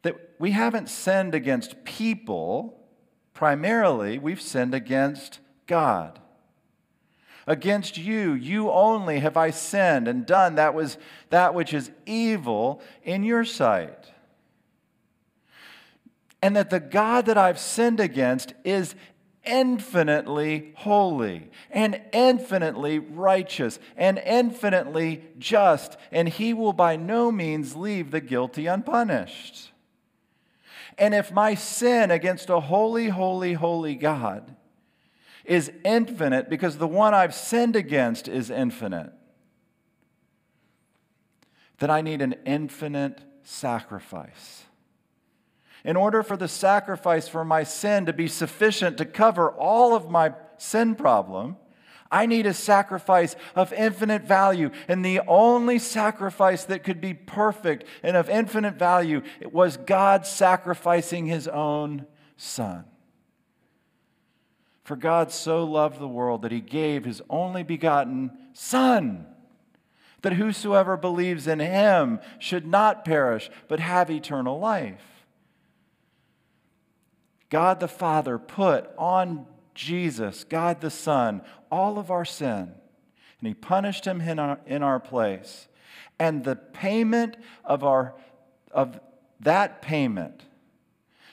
that 0.00 0.16
we 0.38 0.52
haven't 0.52 0.88
sinned 0.88 1.34
against 1.34 1.84
people, 1.84 2.80
primarily, 3.34 4.18
we've 4.18 4.40
sinned 4.40 4.74
against 4.74 5.40
God. 5.66 6.18
Against 7.46 7.98
you, 7.98 8.34
you 8.34 8.70
only 8.70 9.18
have 9.20 9.36
I 9.36 9.50
sinned 9.50 10.06
and 10.06 10.24
done 10.24 10.54
that, 10.54 10.74
was, 10.74 10.96
that 11.30 11.54
which 11.54 11.74
is 11.74 11.90
evil 12.06 12.80
in 13.02 13.24
your 13.24 13.44
sight. 13.44 14.12
And 16.40 16.56
that 16.56 16.70
the 16.70 16.80
God 16.80 17.26
that 17.26 17.38
I've 17.38 17.58
sinned 17.58 18.00
against 18.00 18.54
is 18.64 18.94
infinitely 19.44 20.72
holy 20.76 21.50
and 21.70 22.00
infinitely 22.12 23.00
righteous 23.00 23.80
and 23.96 24.18
infinitely 24.18 25.24
just, 25.38 25.96
and 26.12 26.28
he 26.28 26.54
will 26.54 26.72
by 26.72 26.94
no 26.94 27.32
means 27.32 27.74
leave 27.74 28.12
the 28.12 28.20
guilty 28.20 28.66
unpunished. 28.66 29.72
And 30.98 31.14
if 31.14 31.32
my 31.32 31.54
sin 31.54 32.10
against 32.12 32.50
a 32.50 32.60
holy, 32.60 33.08
holy, 33.08 33.54
holy 33.54 33.96
God 33.96 34.56
is 35.44 35.70
infinite 35.84 36.48
because 36.48 36.78
the 36.78 36.86
one 36.86 37.14
I've 37.14 37.34
sinned 37.34 37.76
against 37.76 38.28
is 38.28 38.50
infinite, 38.50 39.12
then 41.78 41.90
I 41.90 42.00
need 42.00 42.22
an 42.22 42.34
infinite 42.44 43.20
sacrifice 43.42 44.64
in 45.84 45.96
order 45.96 46.22
for 46.22 46.36
the 46.36 46.48
sacrifice 46.48 47.28
for 47.28 47.44
my 47.44 47.64
sin 47.64 48.06
to 48.06 48.12
be 48.12 48.28
sufficient 48.28 48.98
to 48.98 49.04
cover 49.04 49.50
all 49.50 49.94
of 49.94 50.08
my 50.08 50.32
sin 50.58 50.94
problem, 50.94 51.56
I 52.10 52.26
need 52.26 52.46
a 52.46 52.54
sacrifice 52.54 53.34
of 53.56 53.72
infinite 53.72 54.22
value. 54.22 54.70
And 54.86 55.04
the 55.04 55.20
only 55.26 55.78
sacrifice 55.78 56.64
that 56.64 56.84
could 56.84 57.00
be 57.00 57.14
perfect 57.14 57.84
and 58.02 58.16
of 58.16 58.28
infinite 58.28 58.74
value 58.74 59.22
was 59.50 59.76
God 59.78 60.26
sacrificing 60.26 61.26
his 61.26 61.48
own 61.48 62.06
son. 62.36 62.84
For 64.84 64.96
God 64.96 65.30
so 65.30 65.64
loved 65.64 65.98
the 65.98 66.08
world 66.08 66.42
that 66.42 66.52
he 66.52 66.60
gave 66.60 67.04
his 67.04 67.22
only 67.30 67.62
begotten 67.62 68.30
son 68.52 69.26
that 70.22 70.34
whosoever 70.34 70.96
believes 70.96 71.46
in 71.46 71.58
him 71.58 72.20
should 72.38 72.66
not 72.66 73.04
perish 73.04 73.50
but 73.68 73.80
have 73.80 74.10
eternal 74.10 74.58
life. 74.58 75.26
God 77.50 77.80
the 77.80 77.88
Father 77.88 78.38
put 78.38 78.88
on 78.96 79.46
Jesus, 79.74 80.44
God 80.44 80.80
the 80.80 80.90
Son, 80.90 81.42
all 81.70 81.98
of 81.98 82.10
our 82.10 82.24
sin, 82.24 82.72
and 83.40 83.48
He 83.48 83.52
punished 83.52 84.06
Him 84.06 84.22
in 84.22 84.38
our, 84.38 84.58
in 84.66 84.82
our 84.82 84.98
place. 84.98 85.68
And 86.18 86.44
the 86.44 86.56
payment 86.56 87.36
of, 87.62 87.84
our, 87.84 88.14
of 88.70 88.98
that 89.40 89.82
payment 89.82 90.44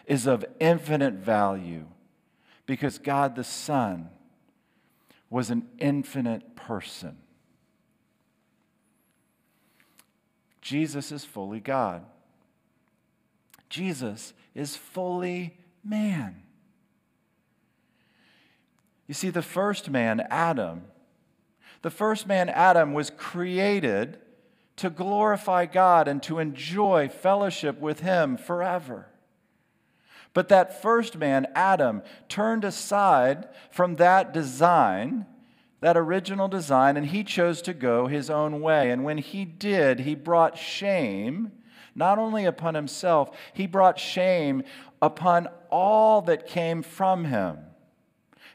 is 0.08 0.27
of 0.27 0.44
infinite 0.60 1.13
value 1.13 1.86
because 2.69 2.99
God 2.99 3.35
the 3.35 3.43
Son 3.43 4.09
was 5.27 5.49
an 5.49 5.65
infinite 5.79 6.55
person. 6.55 7.17
Jesus 10.61 11.11
is 11.11 11.25
fully 11.25 11.61
God. 11.61 12.05
Jesus 13.69 14.33
is 14.53 14.75
fully 14.75 15.57
man. 15.83 16.43
You 19.07 19.15
see, 19.15 19.31
the 19.31 19.41
first 19.41 19.89
man, 19.89 20.27
Adam, 20.29 20.83
the 21.81 21.89
first 21.89 22.27
man, 22.27 22.49
Adam, 22.49 22.93
was 22.93 23.09
created 23.09 24.19
to 24.75 24.91
glorify 24.91 25.65
God 25.65 26.07
and 26.07 26.21
to 26.21 26.38
enjoy 26.38 27.09
fellowship 27.09 27.79
with 27.79 28.01
Him 28.01 28.38
forever. 28.38 29.07
But 30.33 30.50
that 30.50 30.81
first 30.81 31.17
man, 31.17 31.48
Adam, 31.55 32.01
turned 32.27 32.63
aside 32.63 33.48
from 33.71 33.95
that 33.95 34.33
design, 34.33 35.25
that 35.81 35.98
original 35.98 36.48
design, 36.48 36.98
and 36.98 37.07
he 37.07 37.24
chose 37.24 37.62
to 37.63 37.74
go 37.74 38.07
his 38.07 38.29
own 38.29 38.62
way. 38.62 38.91
And 38.91 39.03
when 39.03 39.17
he 39.17 39.45
did, 39.45 40.01
he 40.01 40.15
brought 40.15 40.57
shame 40.57 41.51
not 41.95 42.17
only 42.17 42.45
upon 42.45 42.75
himself, 42.75 43.36
he 43.53 43.67
brought 43.67 44.00
shame 44.00 44.63
upon 45.01 45.48
all 45.69 46.21
that 46.24 46.48
came 46.48 46.81
from 46.81 47.25
him. 47.25 47.57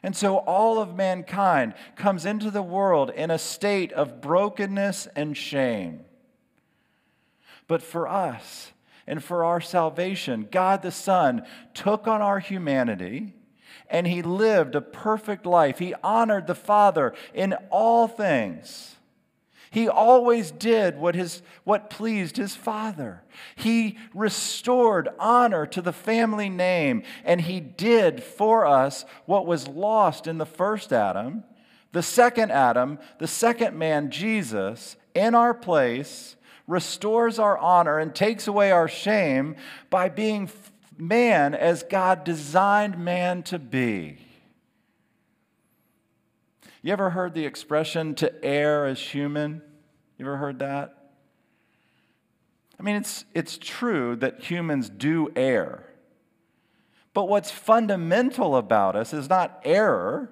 And 0.01 0.15
so 0.15 0.37
all 0.37 0.79
of 0.79 0.95
mankind 0.95 1.73
comes 1.95 2.25
into 2.25 2.51
the 2.51 2.61
world 2.61 3.09
in 3.11 3.31
a 3.31 3.37
state 3.37 3.91
of 3.93 4.21
brokenness 4.21 5.07
and 5.15 5.35
shame. 5.35 6.01
But 7.67 7.81
for 7.81 8.07
us 8.07 8.71
and 9.07 9.23
for 9.23 9.43
our 9.43 9.61
salvation, 9.61 10.47
God 10.51 10.81
the 10.81 10.91
Son 10.91 11.45
took 11.73 12.07
on 12.07 12.21
our 12.21 12.39
humanity 12.39 13.33
and 13.89 14.07
he 14.07 14.21
lived 14.21 14.75
a 14.75 14.81
perfect 14.81 15.45
life. 15.45 15.79
He 15.79 15.93
honored 16.03 16.47
the 16.47 16.55
Father 16.55 17.13
in 17.33 17.53
all 17.69 18.07
things. 18.07 18.95
He 19.75 19.89
always 19.89 20.51
did 20.51 20.97
what, 20.97 21.15
his, 21.15 21.41
what 21.65 21.89
pleased 21.89 22.37
his 22.37 22.55
father. 22.55 23.23
He 23.57 23.97
restored 24.13 25.09
honor 25.19 25.65
to 25.65 25.81
the 25.81 25.91
family 25.91 26.47
name, 26.47 27.03
and 27.25 27.41
he 27.41 27.59
did 27.59 28.23
for 28.23 28.65
us 28.65 29.03
what 29.25 29.45
was 29.45 29.67
lost 29.67 30.27
in 30.27 30.37
the 30.37 30.45
first 30.45 30.93
Adam. 30.93 31.43
The 31.91 32.01
second 32.03 32.53
Adam, 32.53 32.99
the 33.19 33.27
second 33.27 33.77
man, 33.77 34.11
Jesus, 34.11 34.95
in 35.13 35.35
our 35.35 35.53
place, 35.53 36.37
restores 36.67 37.39
our 37.39 37.57
honor 37.57 37.99
and 37.99 38.13
takes 38.13 38.47
away 38.47 38.71
our 38.71 38.87
shame 38.87 39.55
by 39.89 40.09
being 40.09 40.49
man 40.97 41.53
as 41.53 41.83
God 41.83 42.23
designed 42.23 42.97
man 42.97 43.43
to 43.43 43.59
be. 43.59 44.17
You 46.81 46.93
ever 46.93 47.09
heard 47.09 47.33
the 47.33 47.45
expression 47.45 48.15
to 48.15 48.45
err 48.45 48.85
as 48.85 48.99
human? 48.99 49.61
You 50.17 50.25
ever 50.25 50.37
heard 50.37 50.59
that? 50.59 51.11
I 52.79 52.83
mean, 52.83 52.95
it's, 52.95 53.25
it's 53.33 53.57
true 53.57 54.15
that 54.17 54.43
humans 54.43 54.89
do 54.89 55.31
err. 55.35 55.83
But 57.13 57.29
what's 57.29 57.49
fundamental 57.49 58.55
about 58.57 58.95
us 58.95 59.13
is 59.13 59.29
not 59.29 59.61
error. 59.63 60.29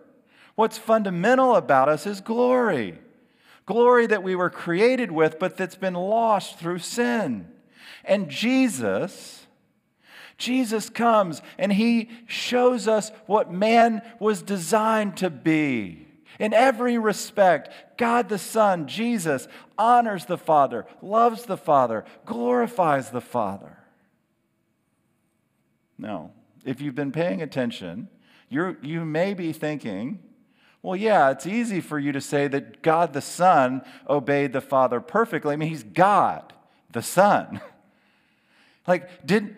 What's 0.55 0.77
fundamental 0.77 1.55
about 1.55 1.89
us 1.89 2.05
is 2.05 2.21
glory. 2.21 2.99
Glory 3.65 4.07
that 4.07 4.23
we 4.23 4.35
were 4.35 4.49
created 4.49 5.11
with, 5.11 5.39
but 5.39 5.57
that's 5.57 5.75
been 5.75 5.93
lost 5.93 6.59
through 6.59 6.79
sin. 6.79 7.47
And 8.03 8.29
Jesus, 8.29 9.47
Jesus 10.37 10.89
comes 10.89 11.41
and 11.57 11.71
he 11.71 12.09
shows 12.27 12.87
us 12.87 13.11
what 13.25 13.51
man 13.51 14.01
was 14.19 14.41
designed 14.41 15.17
to 15.17 15.29
be. 15.29 16.07
In 16.39 16.53
every 16.53 16.97
respect, 16.97 17.97
God 17.97 18.27
the 18.27 18.39
Son, 18.39 18.87
Jesus, 18.87 19.47
honors 19.77 20.25
the 20.25 20.37
Father, 20.37 20.85
loves 21.01 21.43
the 21.45 21.57
Father, 21.57 22.03
glorifies 22.25 23.11
the 23.11 23.21
Father. 23.21 23.77
Now, 25.97 26.31
if 26.65 26.81
you've 26.81 26.95
been 26.95 27.11
paying 27.11 27.41
attention, 27.41 28.09
you 28.49 28.77
you 28.81 29.05
may 29.05 29.33
be 29.33 29.53
thinking, 29.53 30.19
well, 30.83 30.97
yeah, 30.97 31.31
it's 31.31 31.47
easy 31.47 31.79
for 31.79 31.97
you 31.97 32.11
to 32.11 32.21
say 32.21 32.47
that 32.49 32.83
God 32.83 33.13
the 33.13 33.21
Son 33.21 33.81
obeyed 34.07 34.51
the 34.51 34.61
Father 34.61 34.99
perfectly. 34.99 35.53
I 35.53 35.55
mean, 35.55 35.69
He's 35.69 35.83
God, 35.83 36.53
the 36.91 37.01
Son. 37.01 37.61
like, 38.87 39.25
didn't, 39.25 39.55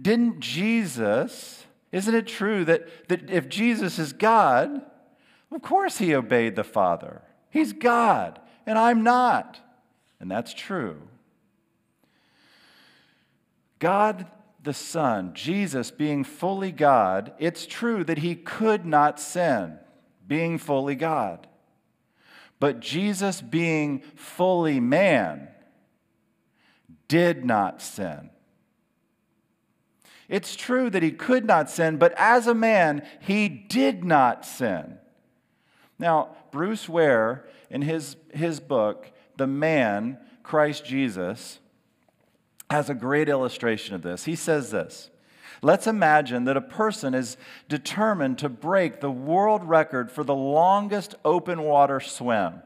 didn't 0.00 0.40
Jesus, 0.40 1.64
isn't 1.92 2.14
it 2.14 2.26
true 2.26 2.64
that, 2.64 3.08
that 3.08 3.30
if 3.30 3.48
Jesus 3.48 4.00
is 4.00 4.12
God, 4.12 4.82
of 5.52 5.62
course 5.62 5.98
he 5.98 6.14
obeyed 6.14 6.56
the 6.56 6.64
Father. 6.64 7.22
He's 7.50 7.72
God, 7.72 8.40
and 8.66 8.78
I'm 8.78 9.02
not. 9.02 9.60
And 10.20 10.28
that's 10.30 10.52
true. 10.52 11.00
God 13.78 14.26
the 14.62 14.74
Son, 14.74 15.32
Jesus 15.34 15.92
being 15.92 16.24
fully 16.24 16.72
God, 16.72 17.32
it's 17.38 17.64
true 17.64 18.02
that 18.04 18.18
he 18.18 18.34
could 18.34 18.84
not 18.84 19.20
sin, 19.20 19.78
being 20.28 20.58
fully 20.58 20.94
God. 20.94 21.48
But 22.60 22.80
Jesus 22.80 23.40
being 23.40 24.02
fully 24.14 24.78
man 24.78 25.48
did 27.08 27.44
not 27.44 27.80
sin. 27.80 28.30
It's 30.28 30.54
true 30.54 30.90
that 30.90 31.02
he 31.02 31.10
could 31.10 31.46
not 31.46 31.70
sin, 31.70 31.96
but 31.96 32.12
as 32.16 32.46
a 32.46 32.54
man, 32.54 33.06
he 33.20 33.48
did 33.48 34.04
not 34.04 34.44
sin. 34.44 34.98
Now, 35.98 36.36
Bruce 36.52 36.88
Ware, 36.88 37.48
in 37.70 37.82
his, 37.82 38.16
his 38.32 38.60
book, 38.60 39.10
The 39.36 39.46
Man, 39.46 40.18
Christ 40.42 40.84
Jesus, 40.84 41.60
has 42.70 42.90
a 42.90 42.94
great 42.94 43.28
illustration 43.28 43.94
of 43.94 44.02
this. 44.02 44.24
He 44.24 44.36
says 44.36 44.70
this 44.70 45.10
Let's 45.62 45.86
imagine 45.86 46.44
that 46.44 46.56
a 46.56 46.62
person 46.62 47.14
is 47.14 47.36
determined 47.68 48.38
to 48.38 48.48
break 48.48 49.00
the 49.00 49.10
world 49.10 49.64
record 49.64 50.10
for 50.10 50.24
the 50.24 50.34
longest 50.34 51.14
open 51.24 51.62
water 51.62 52.00
swim. 52.00 52.62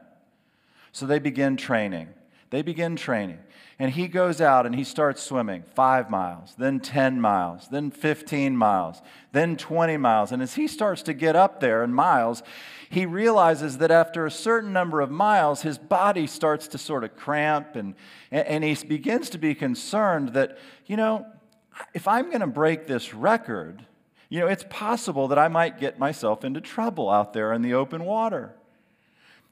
So 0.91 1.05
they 1.05 1.19
begin 1.19 1.57
training. 1.57 2.09
They 2.51 2.61
begin 2.61 2.95
training. 2.95 3.39
And 3.79 3.91
he 3.91 4.07
goes 4.07 4.39
out 4.39 4.67
and 4.67 4.75
he 4.75 4.83
starts 4.83 5.23
swimming 5.23 5.63
five 5.73 6.09
miles, 6.09 6.53
then 6.57 6.79
10 6.79 7.19
miles, 7.19 7.67
then 7.69 7.89
15 7.89 8.55
miles, 8.55 9.01
then 9.31 9.57
20 9.57 9.97
miles. 9.97 10.31
And 10.31 10.41
as 10.43 10.53
he 10.53 10.67
starts 10.67 11.01
to 11.03 11.13
get 11.13 11.35
up 11.35 11.59
there 11.59 11.83
in 11.83 11.91
miles, 11.91 12.43
he 12.89 13.07
realizes 13.07 13.79
that 13.79 13.89
after 13.89 14.27
a 14.27 14.31
certain 14.31 14.71
number 14.71 15.01
of 15.01 15.09
miles, 15.09 15.63
his 15.63 15.79
body 15.79 16.27
starts 16.27 16.67
to 16.69 16.77
sort 16.77 17.03
of 17.03 17.15
cramp 17.15 17.75
and, 17.75 17.95
and 18.29 18.63
he 18.63 18.75
begins 18.85 19.31
to 19.31 19.39
be 19.39 19.55
concerned 19.55 20.29
that, 20.29 20.59
you 20.85 20.95
know, 20.95 21.25
if 21.93 22.07
I'm 22.07 22.29
going 22.29 22.41
to 22.41 22.47
break 22.47 22.87
this 22.87 23.13
record, 23.13 23.85
you 24.29 24.39
know, 24.39 24.47
it's 24.47 24.65
possible 24.69 25.27
that 25.27 25.39
I 25.39 25.47
might 25.47 25.79
get 25.79 25.99
myself 25.99 26.43
into 26.43 26.61
trouble 26.61 27.09
out 27.09 27.33
there 27.33 27.53
in 27.53 27.61
the 27.61 27.73
open 27.73 28.03
water. 28.03 28.53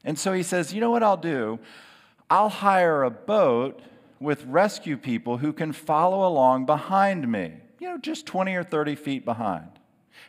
And 0.03 0.17
so 0.17 0.33
he 0.33 0.43
says, 0.43 0.73
you 0.73 0.81
know 0.81 0.91
what 0.91 1.03
I'll 1.03 1.17
do? 1.17 1.59
I'll 2.29 2.49
hire 2.49 3.03
a 3.03 3.11
boat 3.11 3.81
with 4.19 4.45
rescue 4.45 4.97
people 4.97 5.37
who 5.37 5.53
can 5.53 5.71
follow 5.71 6.27
along 6.27 6.65
behind 6.65 7.31
me, 7.31 7.53
you 7.79 7.89
know, 7.89 7.97
just 7.97 8.25
20 8.25 8.55
or 8.55 8.63
30 8.63 8.95
feet 8.95 9.25
behind 9.25 9.67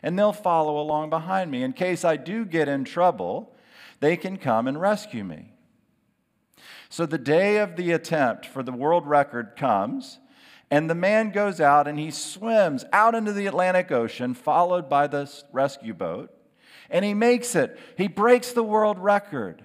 and 0.01 0.17
they'll 0.19 0.33
follow 0.33 0.79
along 0.79 1.09
behind 1.09 1.49
me. 1.49 1.63
In 1.63 1.73
case 1.73 2.03
I 2.03 2.17
do 2.17 2.45
get 2.45 2.67
in 2.67 2.83
trouble, 2.83 3.55
they 3.99 4.17
can 4.17 4.37
come 4.37 4.67
and 4.67 4.79
rescue 4.79 5.23
me. 5.23 5.53
So 6.89 7.05
the 7.05 7.17
day 7.17 7.57
of 7.57 7.75
the 7.75 7.91
attempt 7.91 8.45
for 8.45 8.63
the 8.63 8.71
world 8.71 9.07
record 9.07 9.53
comes, 9.55 10.19
and 10.73 10.89
the 10.89 10.95
man 10.95 11.29
goes 11.29 11.61
out 11.61 11.87
and 11.87 11.99
he 11.99 12.09
swims 12.09 12.83
out 12.91 13.15
into 13.15 13.31
the 13.31 13.45
Atlantic 13.45 13.91
Ocean, 13.91 14.33
followed 14.33 14.89
by 14.89 15.07
this 15.07 15.43
rescue 15.51 15.93
boat, 15.93 16.31
and 16.89 17.05
he 17.05 17.13
makes 17.13 17.55
it. 17.55 17.79
He 17.97 18.07
breaks 18.07 18.51
the 18.51 18.63
world 18.63 18.97
record. 18.97 19.63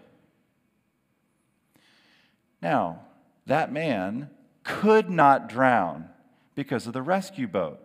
Now, 2.61 3.01
that 3.47 3.73
man 3.73 4.31
could 4.65 5.09
not 5.09 5.49
drown 5.49 6.11
because 6.55 6.87
of 6.87 6.93
the 6.93 7.03
rescue 7.03 7.49
boat. 7.49 7.81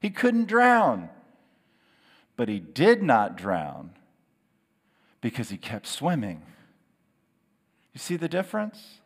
He 0.00 0.10
couldn't 0.10 0.46
drown 0.46 1.08
but 2.36 2.48
he 2.48 2.58
did 2.58 3.02
not 3.02 3.36
drown 3.36 3.90
because 5.20 5.50
he 5.50 5.56
kept 5.56 5.86
swimming. 5.86 6.42
You 7.92 8.00
see 8.00 8.16
the 8.16 8.28
difference? 8.28 9.00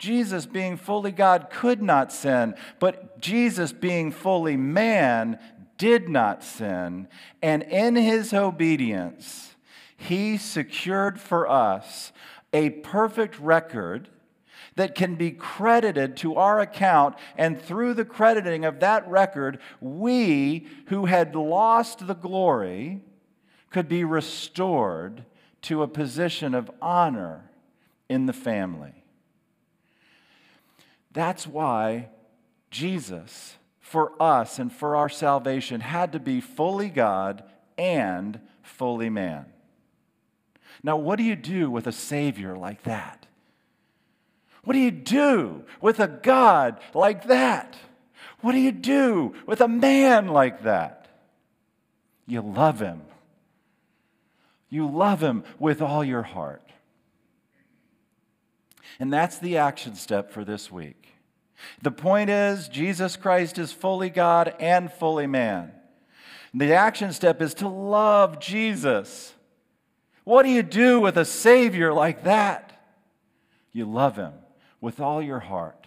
Jesus, 0.00 0.46
being 0.46 0.76
fully 0.76 1.12
God, 1.12 1.48
could 1.50 1.82
not 1.82 2.10
sin, 2.10 2.54
but 2.80 3.20
Jesus, 3.20 3.72
being 3.72 4.10
fully 4.10 4.56
man, 4.56 5.38
did 5.78 6.08
not 6.08 6.42
sin. 6.42 7.06
And 7.40 7.62
in 7.62 7.94
his 7.94 8.32
obedience, 8.32 9.54
he 9.96 10.38
secured 10.38 11.20
for 11.20 11.48
us 11.48 12.12
a 12.52 12.70
perfect 12.70 13.38
record 13.38 14.08
that 14.76 14.94
can 14.94 15.16
be 15.16 15.30
credited 15.30 16.16
to 16.16 16.36
our 16.36 16.60
account. 16.60 17.14
And 17.36 17.60
through 17.60 17.94
the 17.94 18.04
crediting 18.04 18.64
of 18.64 18.80
that 18.80 19.06
record, 19.06 19.58
we 19.80 20.66
who 20.86 21.04
had 21.04 21.34
lost 21.36 22.06
the 22.06 22.14
glory 22.14 23.02
could 23.70 23.88
be 23.88 24.04
restored 24.04 25.26
to 25.62 25.82
a 25.82 25.88
position 25.88 26.54
of 26.54 26.70
honor 26.80 27.50
in 28.08 28.24
the 28.24 28.32
family. 28.32 28.99
That's 31.12 31.46
why 31.46 32.08
Jesus, 32.70 33.56
for 33.80 34.12
us 34.22 34.58
and 34.58 34.72
for 34.72 34.96
our 34.96 35.08
salvation, 35.08 35.80
had 35.80 36.12
to 36.12 36.20
be 36.20 36.40
fully 36.40 36.88
God 36.88 37.42
and 37.76 38.40
fully 38.62 39.10
man. 39.10 39.46
Now, 40.82 40.96
what 40.96 41.16
do 41.16 41.24
you 41.24 41.36
do 41.36 41.70
with 41.70 41.86
a 41.86 41.92
Savior 41.92 42.56
like 42.56 42.84
that? 42.84 43.26
What 44.64 44.74
do 44.74 44.78
you 44.78 44.90
do 44.90 45.64
with 45.80 46.00
a 46.00 46.08
God 46.08 46.80
like 46.94 47.24
that? 47.24 47.76
What 48.40 48.52
do 48.52 48.58
you 48.58 48.72
do 48.72 49.34
with 49.46 49.60
a 49.60 49.68
man 49.68 50.28
like 50.28 50.62
that? 50.62 51.08
You 52.26 52.42
love 52.42 52.80
him. 52.80 53.02
You 54.68 54.88
love 54.88 55.22
him 55.22 55.44
with 55.58 55.82
all 55.82 56.04
your 56.04 56.22
heart. 56.22 56.62
And 58.98 59.12
that's 59.12 59.38
the 59.38 59.56
action 59.56 59.94
step 59.94 60.30
for 60.30 60.44
this 60.44 60.70
week. 60.70 60.99
The 61.82 61.90
point 61.90 62.30
is, 62.30 62.68
Jesus 62.68 63.16
Christ 63.16 63.58
is 63.58 63.72
fully 63.72 64.10
God 64.10 64.54
and 64.60 64.92
fully 64.92 65.26
man. 65.26 65.72
The 66.52 66.72
action 66.74 67.12
step 67.12 67.40
is 67.40 67.54
to 67.54 67.68
love 67.68 68.40
Jesus. 68.40 69.34
What 70.24 70.42
do 70.42 70.50
you 70.50 70.62
do 70.62 71.00
with 71.00 71.16
a 71.16 71.24
Savior 71.24 71.92
like 71.92 72.24
that? 72.24 72.72
You 73.72 73.84
love 73.84 74.16
him 74.16 74.32
with 74.80 75.00
all 75.00 75.22
your 75.22 75.38
heart. 75.38 75.86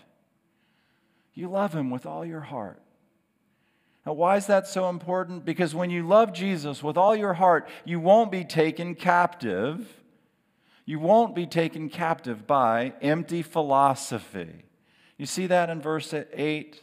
You 1.34 1.50
love 1.50 1.74
him 1.74 1.90
with 1.90 2.06
all 2.06 2.26
your 2.26 2.42
heart. 2.42 2.80
Now, 4.06 4.14
why 4.14 4.38
is 4.38 4.48
that 4.48 4.68
so 4.68 4.90
important? 4.90 5.46
Because 5.46 5.74
when 5.74 5.90
you 5.90 6.06
love 6.06 6.34
Jesus 6.34 6.84
with 6.84 6.98
all 6.98 7.16
your 7.16 7.34
heart, 7.34 7.68
you 7.86 8.00
won't 8.00 8.32
be 8.32 8.44
taken 8.44 8.96
captive. 8.96 10.02
You 10.86 11.00
won't 11.00 11.34
be 11.34 11.46
taken 11.46 11.90
captive 11.90 12.46
by 12.46 12.94
empty 13.02 13.42
philosophy. 13.42 14.66
You 15.18 15.26
see 15.26 15.48
that 15.48 15.70
in 15.70 15.82
verse 15.82 16.14
8? 16.14 16.82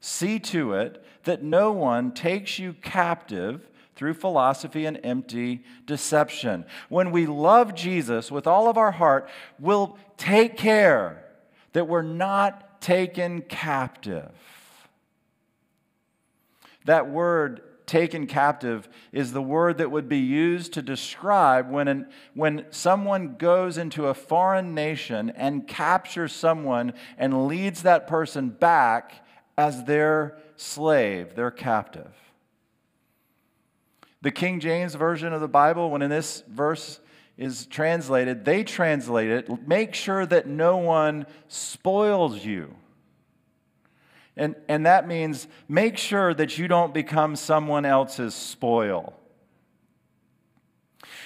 See 0.00 0.38
to 0.38 0.74
it 0.74 1.04
that 1.24 1.42
no 1.42 1.72
one 1.72 2.12
takes 2.12 2.58
you 2.58 2.72
captive 2.72 3.68
through 3.96 4.14
philosophy 4.14 4.86
and 4.86 5.00
empty 5.02 5.64
deception. 5.84 6.64
When 6.88 7.10
we 7.10 7.26
love 7.26 7.74
Jesus 7.74 8.30
with 8.30 8.46
all 8.46 8.68
of 8.68 8.78
our 8.78 8.92
heart, 8.92 9.28
we'll 9.58 9.98
take 10.16 10.56
care 10.56 11.24
that 11.72 11.88
we're 11.88 12.02
not 12.02 12.80
taken 12.80 13.42
captive. 13.42 14.30
That 16.84 17.10
word 17.10 17.60
taken 17.88 18.26
captive 18.26 18.88
is 19.10 19.32
the 19.32 19.42
word 19.42 19.78
that 19.78 19.90
would 19.90 20.08
be 20.08 20.18
used 20.18 20.74
to 20.74 20.82
describe 20.82 21.70
when, 21.70 21.88
an, 21.88 22.06
when 22.34 22.66
someone 22.70 23.34
goes 23.36 23.76
into 23.78 24.06
a 24.06 24.14
foreign 24.14 24.74
nation 24.74 25.30
and 25.30 25.66
captures 25.66 26.32
someone 26.32 26.92
and 27.16 27.48
leads 27.48 27.82
that 27.82 28.06
person 28.06 28.50
back 28.50 29.26
as 29.56 29.84
their 29.84 30.38
slave, 30.54 31.34
their 31.34 31.50
captive. 31.50 32.14
The 34.22 34.30
King 34.30 34.60
James 34.60 34.94
Version 34.94 35.32
of 35.32 35.40
the 35.40 35.48
Bible, 35.48 35.90
when 35.90 36.02
in 36.02 36.10
this 36.10 36.42
verse 36.48 37.00
is 37.36 37.66
translated, 37.66 38.44
they 38.44 38.64
translate 38.64 39.30
it 39.30 39.66
make 39.66 39.94
sure 39.94 40.26
that 40.26 40.46
no 40.46 40.76
one 40.76 41.26
spoils 41.46 42.44
you. 42.44 42.74
And, 44.38 44.54
and 44.68 44.86
that 44.86 45.06
means 45.06 45.48
make 45.68 45.98
sure 45.98 46.32
that 46.32 46.56
you 46.56 46.68
don't 46.68 46.94
become 46.94 47.36
someone 47.36 47.84
else's 47.84 48.34
spoil. 48.34 49.14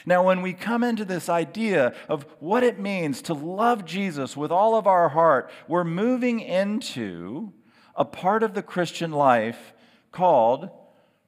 Now, 0.04 0.24
when 0.24 0.42
we 0.42 0.52
come 0.52 0.82
into 0.82 1.04
this 1.04 1.28
idea 1.28 1.94
of 2.08 2.26
what 2.40 2.64
it 2.64 2.80
means 2.80 3.22
to 3.22 3.34
love 3.34 3.84
Jesus 3.84 4.36
with 4.36 4.50
all 4.50 4.74
of 4.74 4.88
our 4.88 5.10
heart, 5.10 5.50
we're 5.68 5.84
moving 5.84 6.40
into 6.40 7.52
a 7.94 8.04
part 8.04 8.42
of 8.42 8.54
the 8.54 8.62
Christian 8.62 9.12
life 9.12 9.72
called 10.10 10.70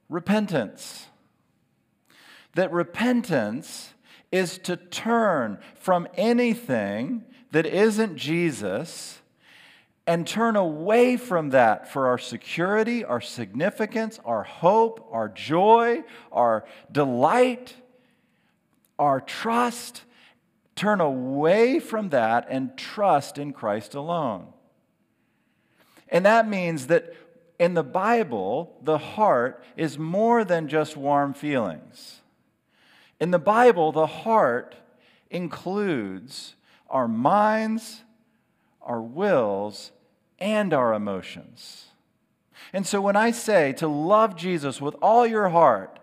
repentance 0.08 1.06
that 2.54 2.72
repentance 2.72 3.94
is 4.32 4.58
to 4.58 4.76
turn 4.76 5.58
from 5.74 6.08
anything 6.14 7.24
that 7.52 7.66
isn't 7.66 8.16
Jesus 8.16 9.20
and 10.06 10.26
turn 10.26 10.56
away 10.56 11.16
from 11.16 11.50
that 11.50 11.90
for 11.90 12.08
our 12.08 12.18
security, 12.18 13.04
our 13.04 13.20
significance, 13.20 14.20
our 14.24 14.42
hope, 14.42 15.08
our 15.10 15.28
joy, 15.28 16.04
our 16.30 16.64
delight, 16.92 17.74
our 18.98 19.20
trust. 19.20 20.02
Turn 20.76 21.00
away 21.00 21.78
from 21.78 22.10
that 22.10 22.46
and 22.50 22.76
trust 22.76 23.38
in 23.38 23.52
Christ 23.52 23.94
alone. 23.94 24.48
And 26.08 26.26
that 26.26 26.48
means 26.48 26.88
that 26.88 27.14
in 27.58 27.74
the 27.74 27.84
Bible, 27.84 28.76
the 28.82 28.98
heart 28.98 29.64
is 29.76 29.98
more 29.98 30.44
than 30.44 30.68
just 30.68 30.96
warm 30.96 31.32
feelings. 31.32 32.20
In 33.20 33.30
the 33.30 33.38
Bible, 33.38 33.92
the 33.92 34.06
heart 34.06 34.74
includes 35.30 36.56
our 36.90 37.08
minds, 37.08 38.02
our 38.82 39.00
wills, 39.00 39.92
and 40.44 40.74
our 40.74 40.92
emotions. 40.92 41.86
And 42.74 42.86
so 42.86 43.00
when 43.00 43.16
I 43.16 43.30
say 43.30 43.72
to 43.74 43.88
love 43.88 44.36
Jesus 44.36 44.78
with 44.78 44.94
all 45.00 45.26
your 45.26 45.48
heart, 45.48 45.98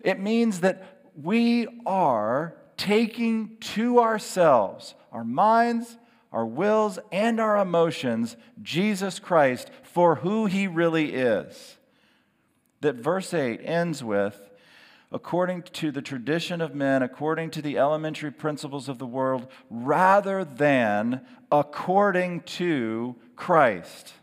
it 0.00 0.18
means 0.18 0.60
that 0.60 1.00
we 1.14 1.68
are 1.86 2.56
taking 2.76 3.56
to 3.58 4.00
ourselves, 4.00 4.96
our 5.12 5.24
minds, 5.24 5.96
our 6.32 6.44
wills, 6.44 6.98
and 7.12 7.38
our 7.38 7.56
emotions, 7.58 8.36
Jesus 8.60 9.20
Christ 9.20 9.70
for 9.84 10.16
who 10.16 10.46
he 10.46 10.66
really 10.66 11.14
is. 11.14 11.76
That 12.80 12.96
verse 12.96 13.32
8 13.32 13.60
ends 13.62 14.02
with 14.02 14.50
according 15.12 15.62
to 15.62 15.90
the 15.90 16.02
tradition 16.02 16.60
of 16.60 16.74
men, 16.74 17.02
according 17.02 17.50
to 17.50 17.62
the 17.62 17.78
elementary 17.78 18.30
principles 18.30 18.88
of 18.88 18.98
the 18.98 19.06
world, 19.06 19.46
rather 19.70 20.44
than 20.44 21.20
according 21.50 22.40
to 22.42 23.14
Christ. 23.36 24.14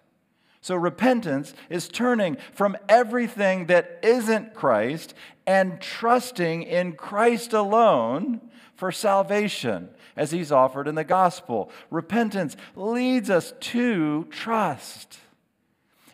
So, 0.62 0.76
repentance 0.76 1.54
is 1.70 1.90
turning 1.90 2.38
from 2.54 2.78
everything 2.88 3.66
that 3.66 4.00
isn't 4.02 4.54
Christ 4.54 5.14
and 5.46 5.82
trusting 5.82 6.64
in 6.64 6.94
Christ 6.94 7.52
alone 7.52 8.40
for 8.76 8.92
salvation 8.92 9.90
as 10.16 10.32
he's 10.32 10.52
offered 10.52 10.88
in 10.88 10.96
the 10.96 11.04
gospel. 11.04 11.70
Repentance 11.90 12.56
leads 12.76 13.30
us 13.30 13.54
to 13.60 14.26
trust. 14.30 15.20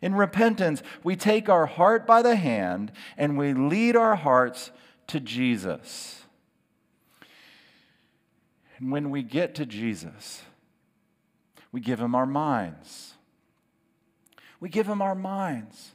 In 0.02 0.16
repentance, 0.16 0.82
we 1.04 1.16
take 1.16 1.50
our 1.50 1.66
heart 1.66 2.08
by 2.08 2.22
the 2.22 2.36
hand 2.36 2.92
and 3.18 3.38
we 3.38 3.54
lead 3.54 3.96
our 3.96 4.16
hearts 4.16 4.72
to 5.08 5.20
Jesus. 5.20 6.24
And 8.78 8.92
when 8.92 9.10
we 9.10 9.24
get 9.24 9.56
to 9.56 9.66
Jesus, 9.66 10.44
we 11.72 11.82
give 11.82 12.00
him 12.00 12.16
our 12.16 12.26
minds. 12.26 13.14
We 14.60 14.70
give 14.70 14.88
him 14.88 15.02
our 15.02 15.16
minds. 15.16 15.92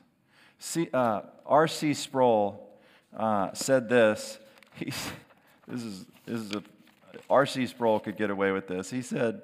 See, 0.59 0.89
uh, 0.93 1.23
R.C. 1.47 1.95
Sproul 1.95 2.69
uh, 3.17 3.53
said 3.55 3.89
this. 3.89 4.39
He, 4.77 4.87
this 5.69 5.85
is, 5.85 6.05
this 6.27 6.41
is 6.41 6.53
a, 6.53 6.63
R.C. 7.31 7.69
Sproul 7.69 8.01
could 8.01 8.17
get 8.17 8.29
away 8.29 8.51
with 8.51 8.67
this. 8.67 8.91
He 8.91 9.03
said, 9.03 9.43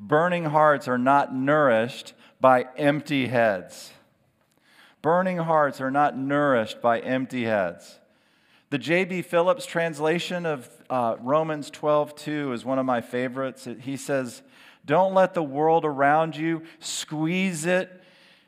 Burning 0.00 0.46
hearts 0.46 0.88
are 0.88 0.98
not 0.98 1.32
nourished 1.32 2.12
by 2.44 2.66
empty 2.76 3.28
heads. 3.28 3.90
Burning 5.00 5.38
hearts 5.38 5.80
are 5.80 5.90
not 5.90 6.14
nourished 6.14 6.82
by 6.82 6.98
empty 6.98 7.44
heads. 7.44 8.00
The 8.68 8.76
J.B. 8.76 9.22
Phillips 9.22 9.64
translation 9.64 10.44
of 10.44 10.68
uh, 10.90 11.16
Romans 11.20 11.70
12, 11.70 12.14
2 12.14 12.52
is 12.52 12.62
one 12.62 12.78
of 12.78 12.84
my 12.84 13.00
favorites. 13.00 13.66
He 13.80 13.96
says, 13.96 14.42
Don't 14.84 15.14
let 15.14 15.32
the 15.32 15.42
world 15.42 15.86
around 15.86 16.36
you 16.36 16.60
squeeze 16.80 17.64
it, 17.64 18.02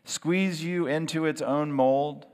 squeeze 0.04 0.62
you 0.62 0.86
into 0.86 1.24
its 1.24 1.40
own 1.40 1.72
mold, 1.72 2.26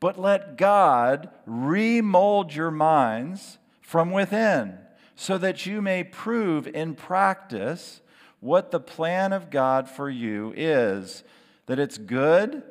but 0.00 0.18
let 0.18 0.56
God 0.56 1.28
remold 1.44 2.54
your 2.54 2.70
minds 2.70 3.58
from 3.82 4.12
within 4.12 4.78
so 5.14 5.36
that 5.36 5.66
you 5.66 5.82
may 5.82 6.04
prove 6.04 6.66
in 6.68 6.94
practice 6.94 8.00
what 8.42 8.72
the 8.72 8.80
plan 8.80 9.32
of 9.32 9.50
God 9.50 9.88
for 9.88 10.10
you 10.10 10.52
is 10.56 11.22
that 11.66 11.78
it's 11.78 11.96
good, 11.96 12.64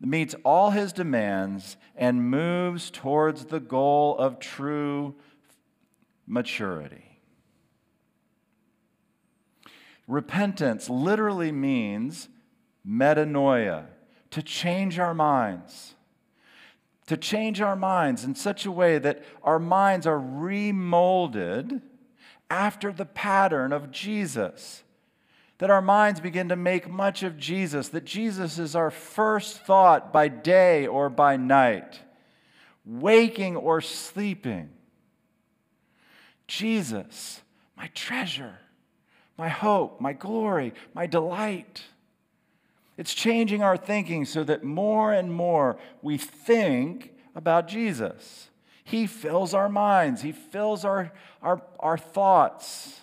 meets 0.00 0.34
all 0.46 0.70
his 0.70 0.94
demands, 0.94 1.76
and 1.94 2.30
moves 2.30 2.90
towards 2.90 3.44
the 3.44 3.60
goal 3.60 4.16
of 4.16 4.40
true 4.40 5.14
maturity. 6.26 7.20
Repentance 10.08 10.88
literally 10.88 11.52
means 11.52 12.30
metanoia, 12.88 13.84
to 14.30 14.42
change 14.42 14.98
our 14.98 15.14
minds. 15.14 15.96
To 17.08 17.18
change 17.18 17.60
our 17.60 17.76
minds 17.76 18.24
in 18.24 18.34
such 18.34 18.64
a 18.64 18.72
way 18.72 18.96
that 18.96 19.22
our 19.42 19.58
minds 19.58 20.06
are 20.06 20.18
remolded 20.18 21.82
after 22.48 22.90
the 22.90 23.04
pattern 23.04 23.70
of 23.70 23.90
Jesus 23.90 24.80
that 25.64 25.70
our 25.70 25.80
minds 25.80 26.20
begin 26.20 26.50
to 26.50 26.56
make 26.56 26.90
much 26.90 27.22
of 27.22 27.38
Jesus, 27.38 27.88
that 27.88 28.04
Jesus 28.04 28.58
is 28.58 28.76
our 28.76 28.90
first 28.90 29.64
thought 29.64 30.12
by 30.12 30.28
day 30.28 30.86
or 30.86 31.08
by 31.08 31.38
night, 31.38 32.00
waking 32.84 33.56
or 33.56 33.80
sleeping. 33.80 34.68
Jesus, 36.46 37.40
my 37.78 37.86
treasure, 37.94 38.58
my 39.38 39.48
hope, 39.48 40.02
my 40.02 40.12
glory, 40.12 40.74
my 40.92 41.06
delight. 41.06 41.84
It's 42.98 43.14
changing 43.14 43.62
our 43.62 43.78
thinking 43.78 44.26
so 44.26 44.44
that 44.44 44.64
more 44.64 45.14
and 45.14 45.32
more 45.32 45.78
we 46.02 46.18
think 46.18 47.14
about 47.34 47.68
Jesus. 47.68 48.50
He 48.84 49.06
fills 49.06 49.54
our 49.54 49.70
minds, 49.70 50.20
He 50.20 50.32
fills 50.32 50.84
our, 50.84 51.10
our, 51.40 51.62
our 51.80 51.96
thoughts. 51.96 53.00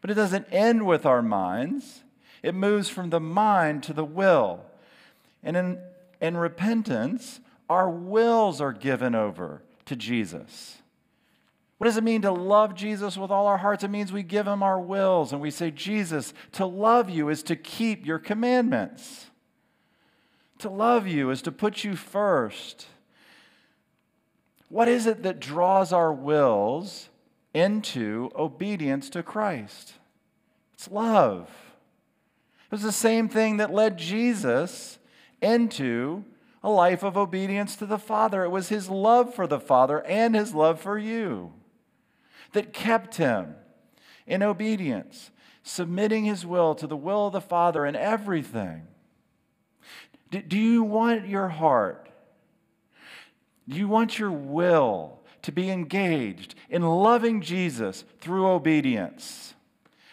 But 0.00 0.10
it 0.10 0.14
doesn't 0.14 0.46
end 0.52 0.86
with 0.86 1.06
our 1.06 1.22
minds, 1.22 2.04
it 2.42 2.54
moves 2.54 2.88
from 2.88 3.10
the 3.10 3.20
mind 3.20 3.82
to 3.84 3.92
the 3.92 4.04
will. 4.04 4.64
And 5.42 5.56
in, 5.56 5.78
in 6.20 6.36
repentance, 6.36 7.40
our 7.68 7.88
wills 7.88 8.60
are 8.60 8.72
given 8.72 9.14
over 9.14 9.62
to 9.86 9.96
Jesus. 9.96 10.78
What 11.78 11.86
does 11.86 11.96
it 11.96 12.04
mean 12.04 12.22
to 12.22 12.32
love 12.32 12.74
Jesus 12.74 13.16
with 13.16 13.30
all 13.30 13.46
our 13.46 13.58
hearts? 13.58 13.84
It 13.84 13.90
means 13.90 14.12
we 14.12 14.24
give 14.24 14.48
him 14.48 14.62
our 14.62 14.80
wills 14.80 15.32
and 15.32 15.40
we 15.40 15.50
say, 15.50 15.70
Jesus, 15.70 16.34
to 16.52 16.66
love 16.66 17.08
you 17.08 17.28
is 17.28 17.42
to 17.44 17.56
keep 17.56 18.04
your 18.04 18.18
commandments. 18.18 19.26
To 20.58 20.70
love 20.70 21.06
you 21.06 21.30
is 21.30 21.40
to 21.42 21.52
put 21.52 21.84
you 21.84 21.94
first. 21.94 22.86
What 24.68 24.88
is 24.88 25.06
it 25.06 25.22
that 25.22 25.38
draws 25.38 25.92
our 25.92 26.12
wills 26.12 27.08
into 27.54 28.30
obedience 28.36 29.10
to 29.10 29.22
Christ. 29.22 29.94
It's 30.74 30.90
love. 30.90 31.48
It 32.66 32.72
was 32.72 32.82
the 32.82 32.92
same 32.92 33.28
thing 33.28 33.56
that 33.56 33.72
led 33.72 33.98
Jesus 33.98 34.98
into 35.40 36.24
a 36.62 36.70
life 36.70 37.02
of 37.02 37.16
obedience 37.16 37.76
to 37.76 37.86
the 37.86 37.98
Father. 37.98 38.44
It 38.44 38.50
was 38.50 38.68
his 38.68 38.90
love 38.90 39.34
for 39.34 39.46
the 39.46 39.60
Father 39.60 40.04
and 40.04 40.34
his 40.34 40.54
love 40.54 40.80
for 40.80 40.98
you 40.98 41.52
that 42.52 42.72
kept 42.72 43.16
him 43.16 43.54
in 44.26 44.42
obedience, 44.42 45.30
submitting 45.62 46.24
his 46.24 46.44
will 46.44 46.74
to 46.74 46.86
the 46.86 46.96
will 46.96 47.28
of 47.28 47.32
the 47.32 47.40
Father 47.40 47.86
in 47.86 47.96
everything. 47.96 48.86
Do 50.30 50.58
you 50.58 50.82
want 50.82 51.26
your 51.26 51.48
heart 51.48 52.10
Do 53.66 53.76
You 53.76 53.88
want 53.88 54.18
your 54.18 54.30
will 54.30 55.20
to 55.48 55.52
be 55.52 55.70
engaged 55.70 56.54
in 56.68 56.82
loving 56.82 57.40
Jesus 57.40 58.04
through 58.20 58.46
obedience. 58.46 59.54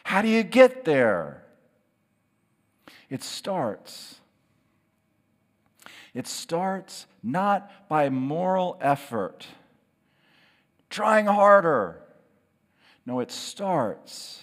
How 0.06 0.22
do 0.22 0.30
you 0.30 0.44
get 0.44 0.86
there? 0.86 1.44
It 3.10 3.22
starts. 3.22 4.22
It 6.14 6.26
starts 6.26 7.06
not 7.22 7.90
by 7.90 8.08
moral 8.08 8.78
effort, 8.80 9.46
trying 10.90 11.26
harder. 11.26 12.02
No, 13.06 13.20
it 13.20 13.30
starts 13.30 14.42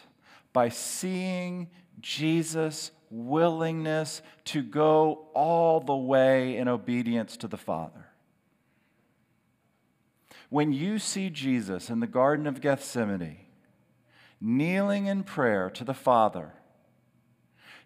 by 0.53 0.69
seeing 0.69 1.71
Jesus' 2.01 2.91
willingness 3.09 4.21
to 4.45 4.61
go 4.61 5.29
all 5.33 5.81
the 5.81 5.97
way 5.97 6.59
in 6.59 6.69
obedience 6.69 7.39
to 7.39 7.49
the 7.49 7.57
Father. 7.57 8.12
When 10.53 10.75
you 10.75 10.99
see 10.99 11.31
Jesus 11.31 11.89
in 11.89 12.01
the 12.01 12.07
Garden 12.07 12.47
of 12.47 12.61
Gethsemane, 12.61 13.39
kneeling 14.39 15.07
in 15.07 15.23
prayer 15.23 15.71
to 15.71 15.83
the 15.83 15.95
Father, 15.95 16.53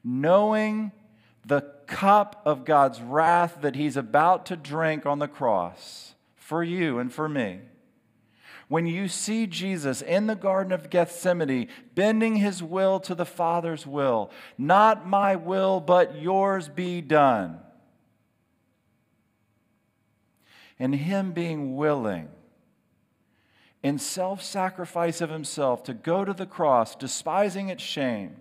knowing 0.03 0.91
the 1.45 1.61
cup 1.87 2.43
of 2.45 2.65
God's 2.65 3.01
wrath 3.01 3.59
that 3.61 3.77
he's 3.77 3.97
about 3.97 4.47
to 4.47 4.57
drink 4.57 5.07
on 5.07 5.21
the 5.21 5.29
cross 5.29 6.17
for 6.35 6.65
you 6.65 6.99
and 6.99 7.13
for 7.13 7.29
me, 7.29 7.61
when 8.67 8.85
you 8.85 9.07
see 9.07 9.47
Jesus 9.47 10.03
in 10.03 10.27
the 10.27 10.35
Garden 10.35 10.73
of 10.73 10.91
Gethsemane 10.91 11.69
bending 11.95 12.35
his 12.35 12.65
will 12.65 12.99
to 12.99 13.15
the 13.15 13.25
Father's 13.25 13.87
will, 13.87 14.29
not 14.59 15.07
my 15.07 15.37
will, 15.37 15.79
but 15.79 16.21
yours 16.21 16.69
be 16.69 17.01
done, 17.01 17.61
and 20.81 20.93
him 20.97 21.31
being 21.31 21.77
willing 21.77 22.29
in 23.87 24.01
self 24.01 24.43
sacrifice 24.43 25.21
of 25.21 25.31
himself 25.31 25.85
to 25.85 25.95
go 25.95 26.25
to 26.25 26.33
the 26.33 26.45
cross, 26.45 26.97
despising 26.97 27.69
its 27.69 27.85
shame, 27.85 28.37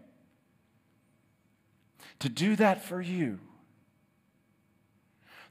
to 2.17 2.27
do 2.27 2.55
that 2.55 2.83
for 2.83 2.99
you. 2.99 3.39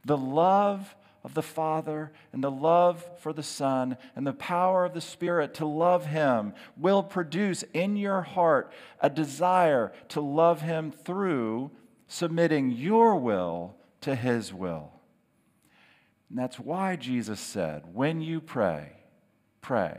The 0.05 0.17
love 0.17 0.97
of 1.23 1.35
the 1.35 1.43
Father 1.43 2.11
and 2.33 2.43
the 2.43 2.51
love 2.51 3.09
for 3.21 3.33
the 3.33 3.45
Son 3.45 3.97
and 4.17 4.27
the 4.27 4.33
power 4.33 4.85
of 4.85 4.95
the 4.95 5.01
Spirit 5.01 5.55
to 5.55 5.65
love 5.65 6.07
Him 6.07 6.55
will 6.77 7.05
produce 7.05 7.63
in 7.73 7.97
your 7.97 8.23
heart 8.23 8.73
a 9.01 9.09
desire 9.09 9.93
to 10.09 10.21
love 10.21 10.61
Him 10.61 10.91
through 10.91 11.71
submitting 12.09 12.73
your 12.73 13.15
will 13.15 13.77
to 14.01 14.17
His 14.17 14.53
will. 14.53 14.91
And 16.29 16.37
that's 16.37 16.59
why 16.59 16.97
Jesus 16.97 17.39
said, 17.39 17.85
when 17.95 18.21
you 18.21 18.41
pray, 18.41 19.04
pray, 19.65 19.99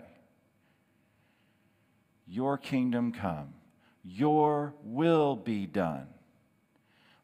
Your 2.28 2.56
kingdom 2.58 3.12
come, 3.12 3.56
your 4.04 4.76
will 4.84 5.36
be 5.36 5.66
done 5.66 6.08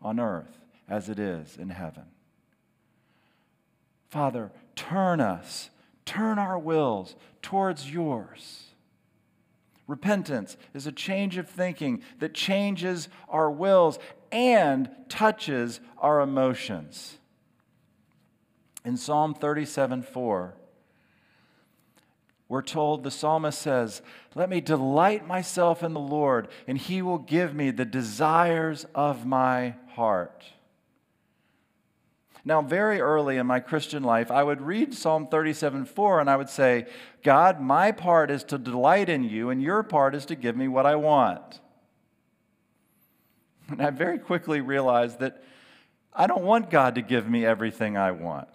on 0.02 0.20
earth 0.20 0.58
as 0.90 1.08
it 1.08 1.20
is 1.20 1.56
in 1.56 1.70
heaven. 1.70 2.06
Father, 4.10 4.52
turn 4.76 5.22
us, 5.22 5.70
turn 6.04 6.40
our 6.40 6.58
wills 6.58 7.16
towards 7.44 7.92
yours. 7.92 8.64
Repentance 9.86 10.58
is 10.74 10.88
a 10.88 10.92
change 10.92 11.38
of 11.38 11.48
thinking 11.48 12.02
that 12.20 12.34
changes 12.34 13.08
our 13.30 13.52
wills 13.52 14.00
and 14.32 14.90
touches 15.10 15.80
our 16.00 16.22
emotions. 16.22 17.18
In 18.84 18.98
Psalm 18.98 19.36
37 19.36 20.02
4, 20.02 20.56
we're 22.52 22.62
told 22.62 23.04
the 23.06 23.12
psalmist 23.12 23.62
says, 23.62 24.02
Let 24.36 24.50
me 24.50 24.60
delight 24.60 25.26
myself 25.26 25.84
in 25.84 25.94
the 25.94 26.02
Lord, 26.02 26.50
and 26.68 26.78
he 26.78 27.02
will 27.02 27.18
give 27.18 27.56
me 27.56 27.72
the 27.72 27.86
desires 27.86 28.86
of 28.94 29.26
my 29.26 29.76
heart. 29.92 30.44
Now, 32.44 32.62
very 32.62 33.00
early 33.00 33.38
in 33.38 33.48
my 33.48 33.62
Christian 33.62 34.04
life, 34.04 34.30
I 34.30 34.44
would 34.44 34.60
read 34.60 34.94
Psalm 34.94 35.28
37 35.28 35.86
4 35.86 36.20
and 36.20 36.30
I 36.30 36.36
would 36.36 36.50
say, 36.50 36.88
God, 37.24 37.62
my 37.62 37.94
part 37.94 38.30
is 38.30 38.44
to 38.44 38.58
delight 38.58 39.08
in 39.08 39.24
you, 39.24 39.50
and 39.50 39.64
your 39.64 39.82
part 39.82 40.14
is 40.14 40.26
to 40.26 40.36
give 40.36 40.58
me 40.58 40.68
what 40.68 40.86
I 40.86 40.96
want. 40.96 41.62
And 43.70 43.82
I 43.82 43.92
very 43.92 44.20
quickly 44.20 44.60
realized 44.60 45.20
that 45.20 45.42
I 46.14 46.28
don't 46.28 46.44
want 46.44 46.70
God 46.70 46.96
to 46.96 47.02
give 47.02 47.30
me 47.30 47.46
everything 47.46 47.96
I 47.96 48.12
want. 48.12 48.50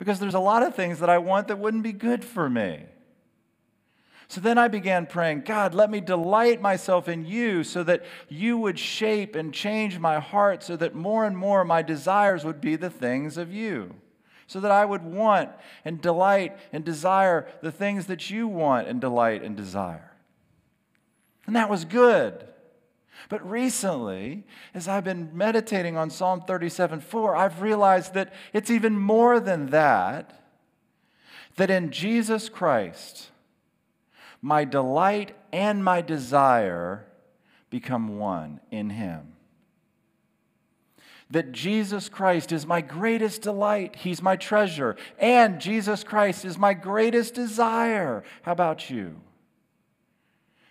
Because 0.00 0.18
there's 0.18 0.32
a 0.32 0.40
lot 0.40 0.62
of 0.62 0.74
things 0.74 1.00
that 1.00 1.10
I 1.10 1.18
want 1.18 1.48
that 1.48 1.58
wouldn't 1.58 1.82
be 1.82 1.92
good 1.92 2.24
for 2.24 2.48
me. 2.48 2.86
So 4.28 4.40
then 4.40 4.56
I 4.56 4.66
began 4.66 5.04
praying, 5.04 5.42
God, 5.42 5.74
let 5.74 5.90
me 5.90 6.00
delight 6.00 6.62
myself 6.62 7.06
in 7.06 7.26
you 7.26 7.62
so 7.64 7.82
that 7.82 8.06
you 8.26 8.56
would 8.56 8.78
shape 8.78 9.36
and 9.36 9.52
change 9.52 9.98
my 9.98 10.18
heart 10.18 10.62
so 10.62 10.74
that 10.76 10.94
more 10.94 11.26
and 11.26 11.36
more 11.36 11.66
my 11.66 11.82
desires 11.82 12.46
would 12.46 12.62
be 12.62 12.76
the 12.76 12.88
things 12.88 13.36
of 13.36 13.52
you. 13.52 13.94
So 14.46 14.58
that 14.60 14.70
I 14.70 14.86
would 14.86 15.02
want 15.02 15.50
and 15.84 16.00
delight 16.00 16.56
and 16.72 16.82
desire 16.82 17.46
the 17.60 17.70
things 17.70 18.06
that 18.06 18.30
you 18.30 18.48
want 18.48 18.88
and 18.88 19.02
delight 19.02 19.42
and 19.42 19.54
desire. 19.54 20.12
And 21.46 21.54
that 21.56 21.68
was 21.68 21.84
good. 21.84 22.48
But 23.28 23.48
recently, 23.48 24.44
as 24.74 24.88
I've 24.88 25.04
been 25.04 25.30
meditating 25.36 25.96
on 25.96 26.10
Psalm 26.10 26.42
37 26.42 27.00
4, 27.00 27.36
I've 27.36 27.62
realized 27.62 28.14
that 28.14 28.32
it's 28.52 28.70
even 28.70 28.98
more 28.98 29.40
than 29.40 29.66
that. 29.70 30.36
That 31.56 31.70
in 31.70 31.90
Jesus 31.90 32.48
Christ, 32.48 33.30
my 34.40 34.64
delight 34.64 35.36
and 35.52 35.84
my 35.84 36.00
desire 36.00 37.06
become 37.68 38.18
one 38.18 38.60
in 38.70 38.90
Him. 38.90 39.34
That 41.30 41.52
Jesus 41.52 42.08
Christ 42.08 42.50
is 42.50 42.66
my 42.66 42.80
greatest 42.80 43.42
delight, 43.42 43.96
He's 43.96 44.22
my 44.22 44.36
treasure, 44.36 44.96
and 45.18 45.60
Jesus 45.60 46.02
Christ 46.02 46.44
is 46.44 46.58
my 46.58 46.74
greatest 46.74 47.34
desire. 47.34 48.24
How 48.42 48.52
about 48.52 48.90
you? 48.90 49.20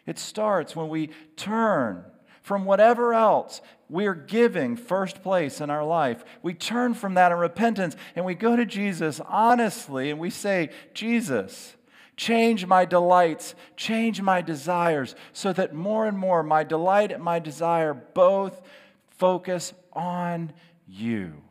It 0.05 0.17
starts 0.17 0.75
when 0.75 0.89
we 0.89 1.11
turn 1.35 2.03
from 2.41 2.65
whatever 2.65 3.13
else 3.13 3.61
we're 3.89 4.15
giving 4.15 4.75
first 4.75 5.23
place 5.23 5.61
in 5.61 5.69
our 5.69 5.83
life. 5.83 6.23
We 6.43 6.53
turn 6.53 6.93
from 6.93 7.15
that 7.15 7.31
in 7.31 7.37
repentance 7.37 7.95
and 8.15 8.25
we 8.25 8.35
go 8.35 8.55
to 8.55 8.65
Jesus 8.65 9.19
honestly 9.27 10.11
and 10.11 10.19
we 10.19 10.29
say, 10.29 10.69
Jesus, 10.93 11.75
Change 12.19 12.65
my 12.65 12.83
delights, 12.83 13.55
change 13.77 14.21
my 14.21 14.41
desires, 14.41 15.15
so 15.31 15.53
that 15.53 15.73
more 15.73 16.05
and 16.05 16.17
more 16.17 16.43
my 16.43 16.65
delight 16.65 17.13
and 17.13 17.23
my 17.23 17.39
desire 17.39 17.93
both 17.93 18.61
focus 19.07 19.73
on 19.93 20.51
you. 20.85 21.41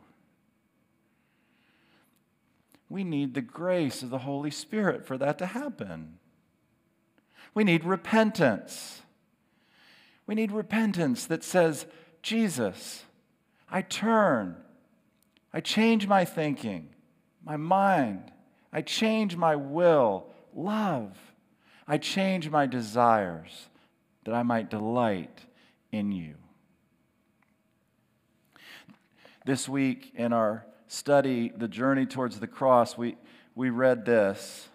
We 2.87 3.03
need 3.03 3.33
the 3.33 3.41
grace 3.41 4.03
of 4.03 4.11
the 4.11 4.19
Holy 4.19 4.51
Spirit 4.51 5.07
for 5.07 5.17
that 5.17 5.39
to 5.39 5.47
happen. 5.47 6.19
We 7.55 7.63
need 7.63 7.83
repentance. 7.83 9.01
We 10.29 10.35
need 10.35 10.51
repentance 10.51 11.25
that 11.25 11.43
says, 11.43 11.87
Jesus, 12.21 13.03
I 13.67 13.81
turn, 13.81 14.57
I 15.51 15.59
change 15.59 16.05
my 16.05 16.23
thinking, 16.23 16.89
my 17.43 17.57
mind, 17.57 18.31
I 18.71 18.83
change 18.83 19.35
my 19.35 19.55
will 19.55 20.27
love. 20.53 21.17
I 21.87 21.97
change 21.97 22.47
my 22.47 22.67
desires 22.67 23.69
that 24.23 24.35
I 24.35 24.43
might 24.43 24.69
delight 24.69 25.45
in 25.91 26.11
you. 26.11 26.35
This 29.47 29.67
week 29.67 30.11
in 30.13 30.31
our 30.31 30.63
study, 30.85 31.51
The 31.57 31.67
Journey 31.67 32.05
Towards 32.05 32.39
the 32.39 32.45
Cross, 32.45 32.99
we, 32.99 33.17
we 33.55 33.71
read 33.71 34.05
this. 34.05 34.69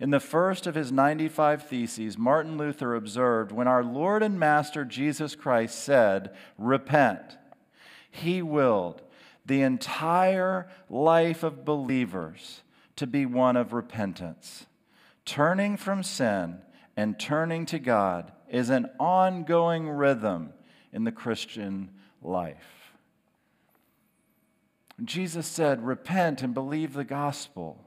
In 0.00 0.08
the 0.08 0.18
first 0.18 0.66
of 0.66 0.74
his 0.74 0.90
95 0.90 1.68
Theses, 1.68 2.16
Martin 2.16 2.56
Luther 2.56 2.94
observed 2.94 3.52
when 3.52 3.68
our 3.68 3.84
Lord 3.84 4.22
and 4.22 4.40
Master 4.40 4.82
Jesus 4.86 5.36
Christ 5.36 5.78
said, 5.78 6.34
Repent, 6.56 7.36
he 8.10 8.40
willed 8.40 9.02
the 9.44 9.60
entire 9.60 10.68
life 10.88 11.42
of 11.42 11.66
believers 11.66 12.62
to 12.96 13.06
be 13.06 13.26
one 13.26 13.56
of 13.56 13.74
repentance. 13.74 14.66
Turning 15.26 15.76
from 15.76 16.02
sin 16.02 16.62
and 16.96 17.20
turning 17.20 17.66
to 17.66 17.78
God 17.78 18.32
is 18.48 18.70
an 18.70 18.88
ongoing 18.98 19.86
rhythm 19.86 20.54
in 20.94 21.04
the 21.04 21.12
Christian 21.12 21.90
life. 22.22 22.94
Jesus 25.04 25.46
said, 25.46 25.84
Repent 25.84 26.42
and 26.42 26.54
believe 26.54 26.94
the 26.94 27.04
gospel. 27.04 27.86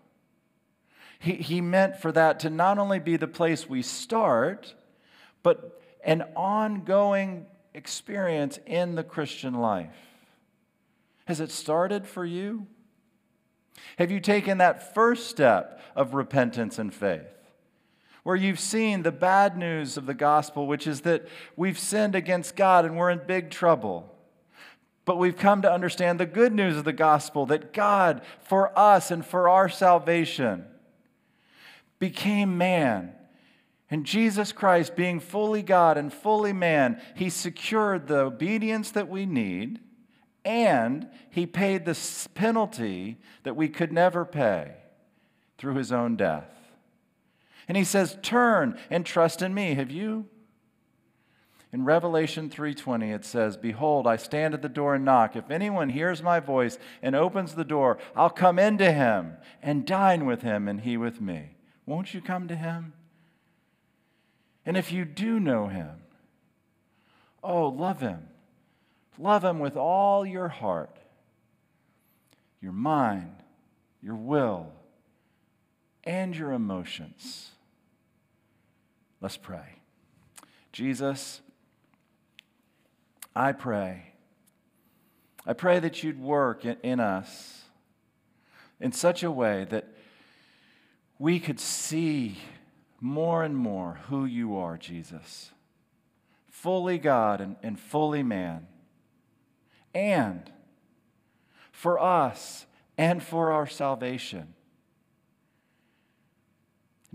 He, 1.23 1.35
he 1.35 1.61
meant 1.61 1.95
for 1.95 2.11
that 2.11 2.41
to 2.41 2.49
not 2.49 2.77
only 2.77 2.99
be 2.99 3.15
the 3.15 3.29
place 3.29 3.69
we 3.69 3.81
start, 3.81 4.75
but 5.41 5.81
an 6.03 6.23
ongoing 6.35 7.45
experience 7.73 8.59
in 8.65 8.95
the 8.95 9.05
Christian 9.05 9.53
life. 9.53 9.95
Has 11.23 11.39
it 11.39 11.49
started 11.49 12.05
for 12.05 12.25
you? 12.25 12.67
Have 13.97 14.11
you 14.11 14.19
taken 14.19 14.57
that 14.57 14.93
first 14.93 15.29
step 15.29 15.79
of 15.95 16.13
repentance 16.13 16.77
and 16.77 16.93
faith? 16.93 17.21
Where 18.23 18.35
you've 18.35 18.59
seen 18.59 19.03
the 19.03 19.11
bad 19.13 19.57
news 19.57 19.95
of 19.95 20.05
the 20.05 20.13
gospel, 20.13 20.67
which 20.67 20.85
is 20.85 21.01
that 21.01 21.25
we've 21.55 21.79
sinned 21.79 22.15
against 22.15 22.57
God 22.57 22.83
and 22.83 22.97
we're 22.97 23.09
in 23.09 23.21
big 23.25 23.49
trouble. 23.49 24.13
But 25.05 25.17
we've 25.17 25.37
come 25.37 25.61
to 25.61 25.71
understand 25.71 26.19
the 26.19 26.25
good 26.25 26.53
news 26.53 26.75
of 26.75 26.83
the 26.83 26.91
gospel 26.91 27.45
that 27.45 27.71
God, 27.71 28.23
for 28.41 28.77
us 28.77 29.09
and 29.09 29.25
for 29.25 29.47
our 29.47 29.69
salvation, 29.69 30.65
became 32.03 32.57
man. 32.57 33.13
And 33.89 34.05
Jesus 34.05 34.51
Christ, 34.51 34.93
being 34.93 35.21
fully 35.21 35.61
God 35.61 35.97
and 35.97 36.11
fully 36.11 36.51
man, 36.51 37.01
he 37.15 37.29
secured 37.29 38.07
the 38.07 38.17
obedience 38.17 38.91
that 38.91 39.07
we 39.07 39.25
need 39.25 39.79
and 40.43 41.07
he 41.29 41.45
paid 41.45 41.85
the 41.85 41.97
penalty 42.33 43.21
that 43.43 43.55
we 43.55 43.69
could 43.69 43.93
never 43.93 44.25
pay 44.25 44.73
through 45.57 45.75
his 45.75 45.93
own 45.93 46.17
death. 46.17 46.49
And 47.69 47.77
he 47.77 47.85
says, 47.85 48.17
"Turn 48.21 48.77
and 48.89 49.05
trust 49.05 49.41
in 49.41 49.53
me." 49.53 49.75
Have 49.75 49.89
you? 49.89 50.27
In 51.71 51.85
Revelation 51.85 52.49
3:20 52.49 53.13
it 53.13 53.23
says, 53.23 53.55
"Behold, 53.55 54.07
I 54.07 54.17
stand 54.17 54.53
at 54.53 54.61
the 54.61 54.67
door 54.67 54.95
and 54.95 55.05
knock. 55.05 55.37
If 55.37 55.49
anyone 55.49 55.87
hears 55.87 56.21
my 56.21 56.41
voice 56.41 56.77
and 57.01 57.15
opens 57.15 57.55
the 57.55 57.63
door, 57.63 57.97
I'll 58.13 58.29
come 58.29 58.59
into 58.59 58.91
him 58.91 59.37
and 59.61 59.87
dine 59.87 60.25
with 60.25 60.41
him 60.41 60.67
and 60.67 60.81
he 60.81 60.97
with 60.97 61.21
me." 61.21 61.55
Won't 61.85 62.13
you 62.13 62.21
come 62.21 62.47
to 62.47 62.55
him? 62.55 62.93
And 64.65 64.77
if 64.77 64.91
you 64.91 65.05
do 65.05 65.39
know 65.39 65.67
him, 65.67 65.91
oh, 67.43 67.67
love 67.67 67.99
him. 67.99 68.27
Love 69.19 69.43
him 69.43 69.59
with 69.59 69.77
all 69.77 70.25
your 70.25 70.47
heart, 70.47 70.97
your 72.61 72.71
mind, 72.71 73.35
your 74.01 74.15
will, 74.15 74.71
and 76.03 76.35
your 76.35 76.51
emotions. 76.51 77.51
Let's 79.21 79.37
pray. 79.37 79.79
Jesus, 80.71 81.41
I 83.35 83.51
pray. 83.51 84.13
I 85.45 85.53
pray 85.53 85.79
that 85.79 86.03
you'd 86.03 86.19
work 86.19 86.65
in, 86.65 86.99
us 86.99 87.63
in 88.79 88.91
such 88.91 89.23
a 89.23 89.31
way 89.31 89.65
that 89.69 89.92
we 91.23 91.39
could 91.39 91.57
see 91.57 92.37
more 92.99 93.45
and 93.45 93.55
more 93.55 94.01
who 94.09 94.25
you 94.25 94.57
are, 94.57 94.77
Jesus. 94.77 95.51
Fully 96.49 96.97
God 96.97 97.39
and, 97.39 97.55
and 97.63 97.79
fully 97.79 98.23
man. 98.23 98.67
And 99.95 100.51
for 101.71 101.97
us 101.97 102.65
and 102.97 103.23
for 103.23 103.53
our 103.53 103.67
salvation. 103.67 104.53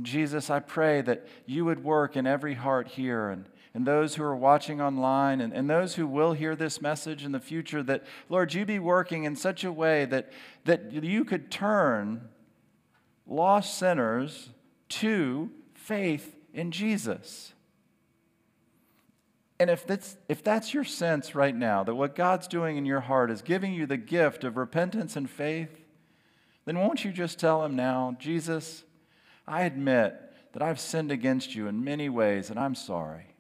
Jesus, 0.01 0.49
I 0.49 0.61
pray 0.61 1.03
that 1.03 1.29
you 1.45 1.67
would 1.67 1.85
work 1.85 2.17
in 2.17 2.27
every 2.27 2.55
heart 2.55 2.89
here 2.89 3.29
and, 3.29 3.45
and 3.75 3.87
those 3.87 4.15
who 4.15 4.23
are 4.23 4.35
watching 4.35 4.81
online 4.81 5.43
and, 5.43 5.53
and 5.53 5.69
those 5.69 5.97
who 5.97 6.07
will 6.07 6.33
hear 6.33 6.57
this 6.57 6.81
message 6.81 7.27
in 7.27 7.33
the 7.33 7.41
future, 7.41 7.83
that, 7.83 8.05
Lord, 8.31 8.55
you 8.55 8.65
be 8.65 8.79
working 8.79 9.25
in 9.25 9.37
such 9.37 9.65
a 9.65 9.73
way 9.73 10.07
that, 10.07 10.33
that 10.65 10.95
you 10.95 11.27
could 11.27 11.51
turn 11.51 12.31
lost 13.29 13.79
sinners 13.79 14.51
to 14.89 15.51
faith 15.75 16.35
in 16.53 16.71
Jesus. 16.71 17.53
And 19.61 19.71
if 19.71 19.87
that's, 19.87 20.17
if 20.29 20.43
that's 20.43 20.73
your 20.73 20.85
sense 20.85 21.35
right 21.35 21.55
now, 21.55 21.83
that 21.85 21.95
what 21.95 22.15
God's 22.15 22.47
doing 22.47 22.77
in 22.77 22.87
your 22.87 23.01
heart 23.01 23.31
is 23.31 23.43
giving 23.43 23.75
you 23.75 23.87
the 23.87 23.97
gift 23.97 24.45
of 24.45 24.57
repentance 24.57 25.17
and 25.17 25.29
faith, 25.29 25.85
then 26.65 26.79
won't 26.79 27.05
you 27.05 27.11
just 27.13 27.39
tell 27.39 27.65
Him 27.65 27.75
now, 27.75 28.17
Jesus, 28.21 28.85
I 29.47 29.63
admit 29.63 30.15
that 30.53 30.63
I've 30.63 30.81
sinned 30.81 31.11
against 31.11 31.55
you 31.55 31.67
in 31.67 31.83
many 31.83 32.09
ways 32.09 32.51
and 32.51 32.59
I'm 32.59 32.75
sorry. 32.75 33.35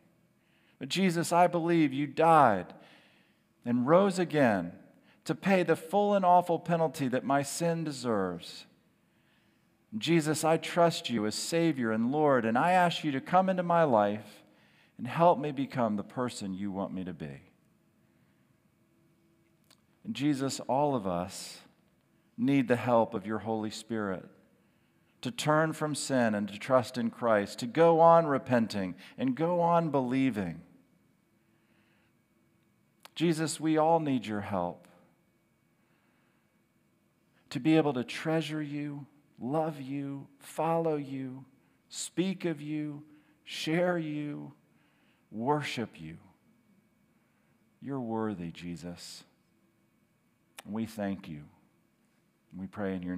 But 0.78 0.88
Jesus, 0.88 1.32
I 1.32 1.46
believe 1.46 1.92
you 1.92 2.06
died 2.06 2.74
and 3.64 3.86
rose 3.86 4.18
again 4.18 4.72
to 5.24 5.34
pay 5.34 5.62
the 5.62 5.76
full 5.76 6.14
and 6.14 6.24
awful 6.24 6.58
penalty 6.58 7.08
that 7.08 7.24
my 7.24 7.42
sin 7.42 7.84
deserves. 7.84 8.64
Jesus, 9.96 10.44
I 10.44 10.58
trust 10.58 11.08
you 11.08 11.24
as 11.24 11.34
Savior 11.34 11.92
and 11.92 12.12
Lord, 12.12 12.44
and 12.44 12.58
I 12.58 12.72
ask 12.72 13.04
you 13.04 13.12
to 13.12 13.20
come 13.20 13.48
into 13.48 13.62
my 13.62 13.84
life 13.84 14.42
and 14.98 15.06
help 15.06 15.38
me 15.38 15.50
become 15.50 15.96
the 15.96 16.02
person 16.02 16.52
you 16.52 16.70
want 16.70 16.92
me 16.92 17.04
to 17.04 17.14
be. 17.14 17.40
And 20.04 20.14
Jesus, 20.14 20.60
all 20.60 20.94
of 20.94 21.06
us 21.06 21.60
need 22.36 22.68
the 22.68 22.76
help 22.76 23.14
of 23.14 23.26
your 23.26 23.38
Holy 23.38 23.70
Spirit 23.70 24.28
to 25.22 25.30
turn 25.30 25.72
from 25.72 25.94
sin 25.94 26.34
and 26.34 26.48
to 26.48 26.58
trust 26.58 26.96
in 26.96 27.10
Christ, 27.10 27.58
to 27.58 27.66
go 27.66 28.00
on 28.00 28.26
repenting 28.26 28.94
and 29.16 29.34
go 29.34 29.60
on 29.60 29.90
believing. 29.90 30.60
Jesus, 33.14 33.58
we 33.58 33.76
all 33.76 33.98
need 33.98 34.26
your 34.26 34.42
help 34.42 34.86
to 37.50 37.58
be 37.58 37.76
able 37.76 37.94
to 37.94 38.04
treasure 38.04 38.62
you, 38.62 39.06
love 39.40 39.80
you, 39.80 40.26
follow 40.38 40.96
you, 40.96 41.44
speak 41.88 42.44
of 42.44 42.60
you, 42.60 43.02
share 43.44 43.98
you, 43.98 44.52
worship 45.30 46.00
you. 46.00 46.16
You're 47.80 48.00
worthy, 48.00 48.50
Jesus. 48.50 49.24
We 50.68 50.86
thank 50.86 51.28
you. 51.28 51.42
We 52.56 52.66
pray 52.66 52.94
in 52.94 53.02
your 53.02 53.06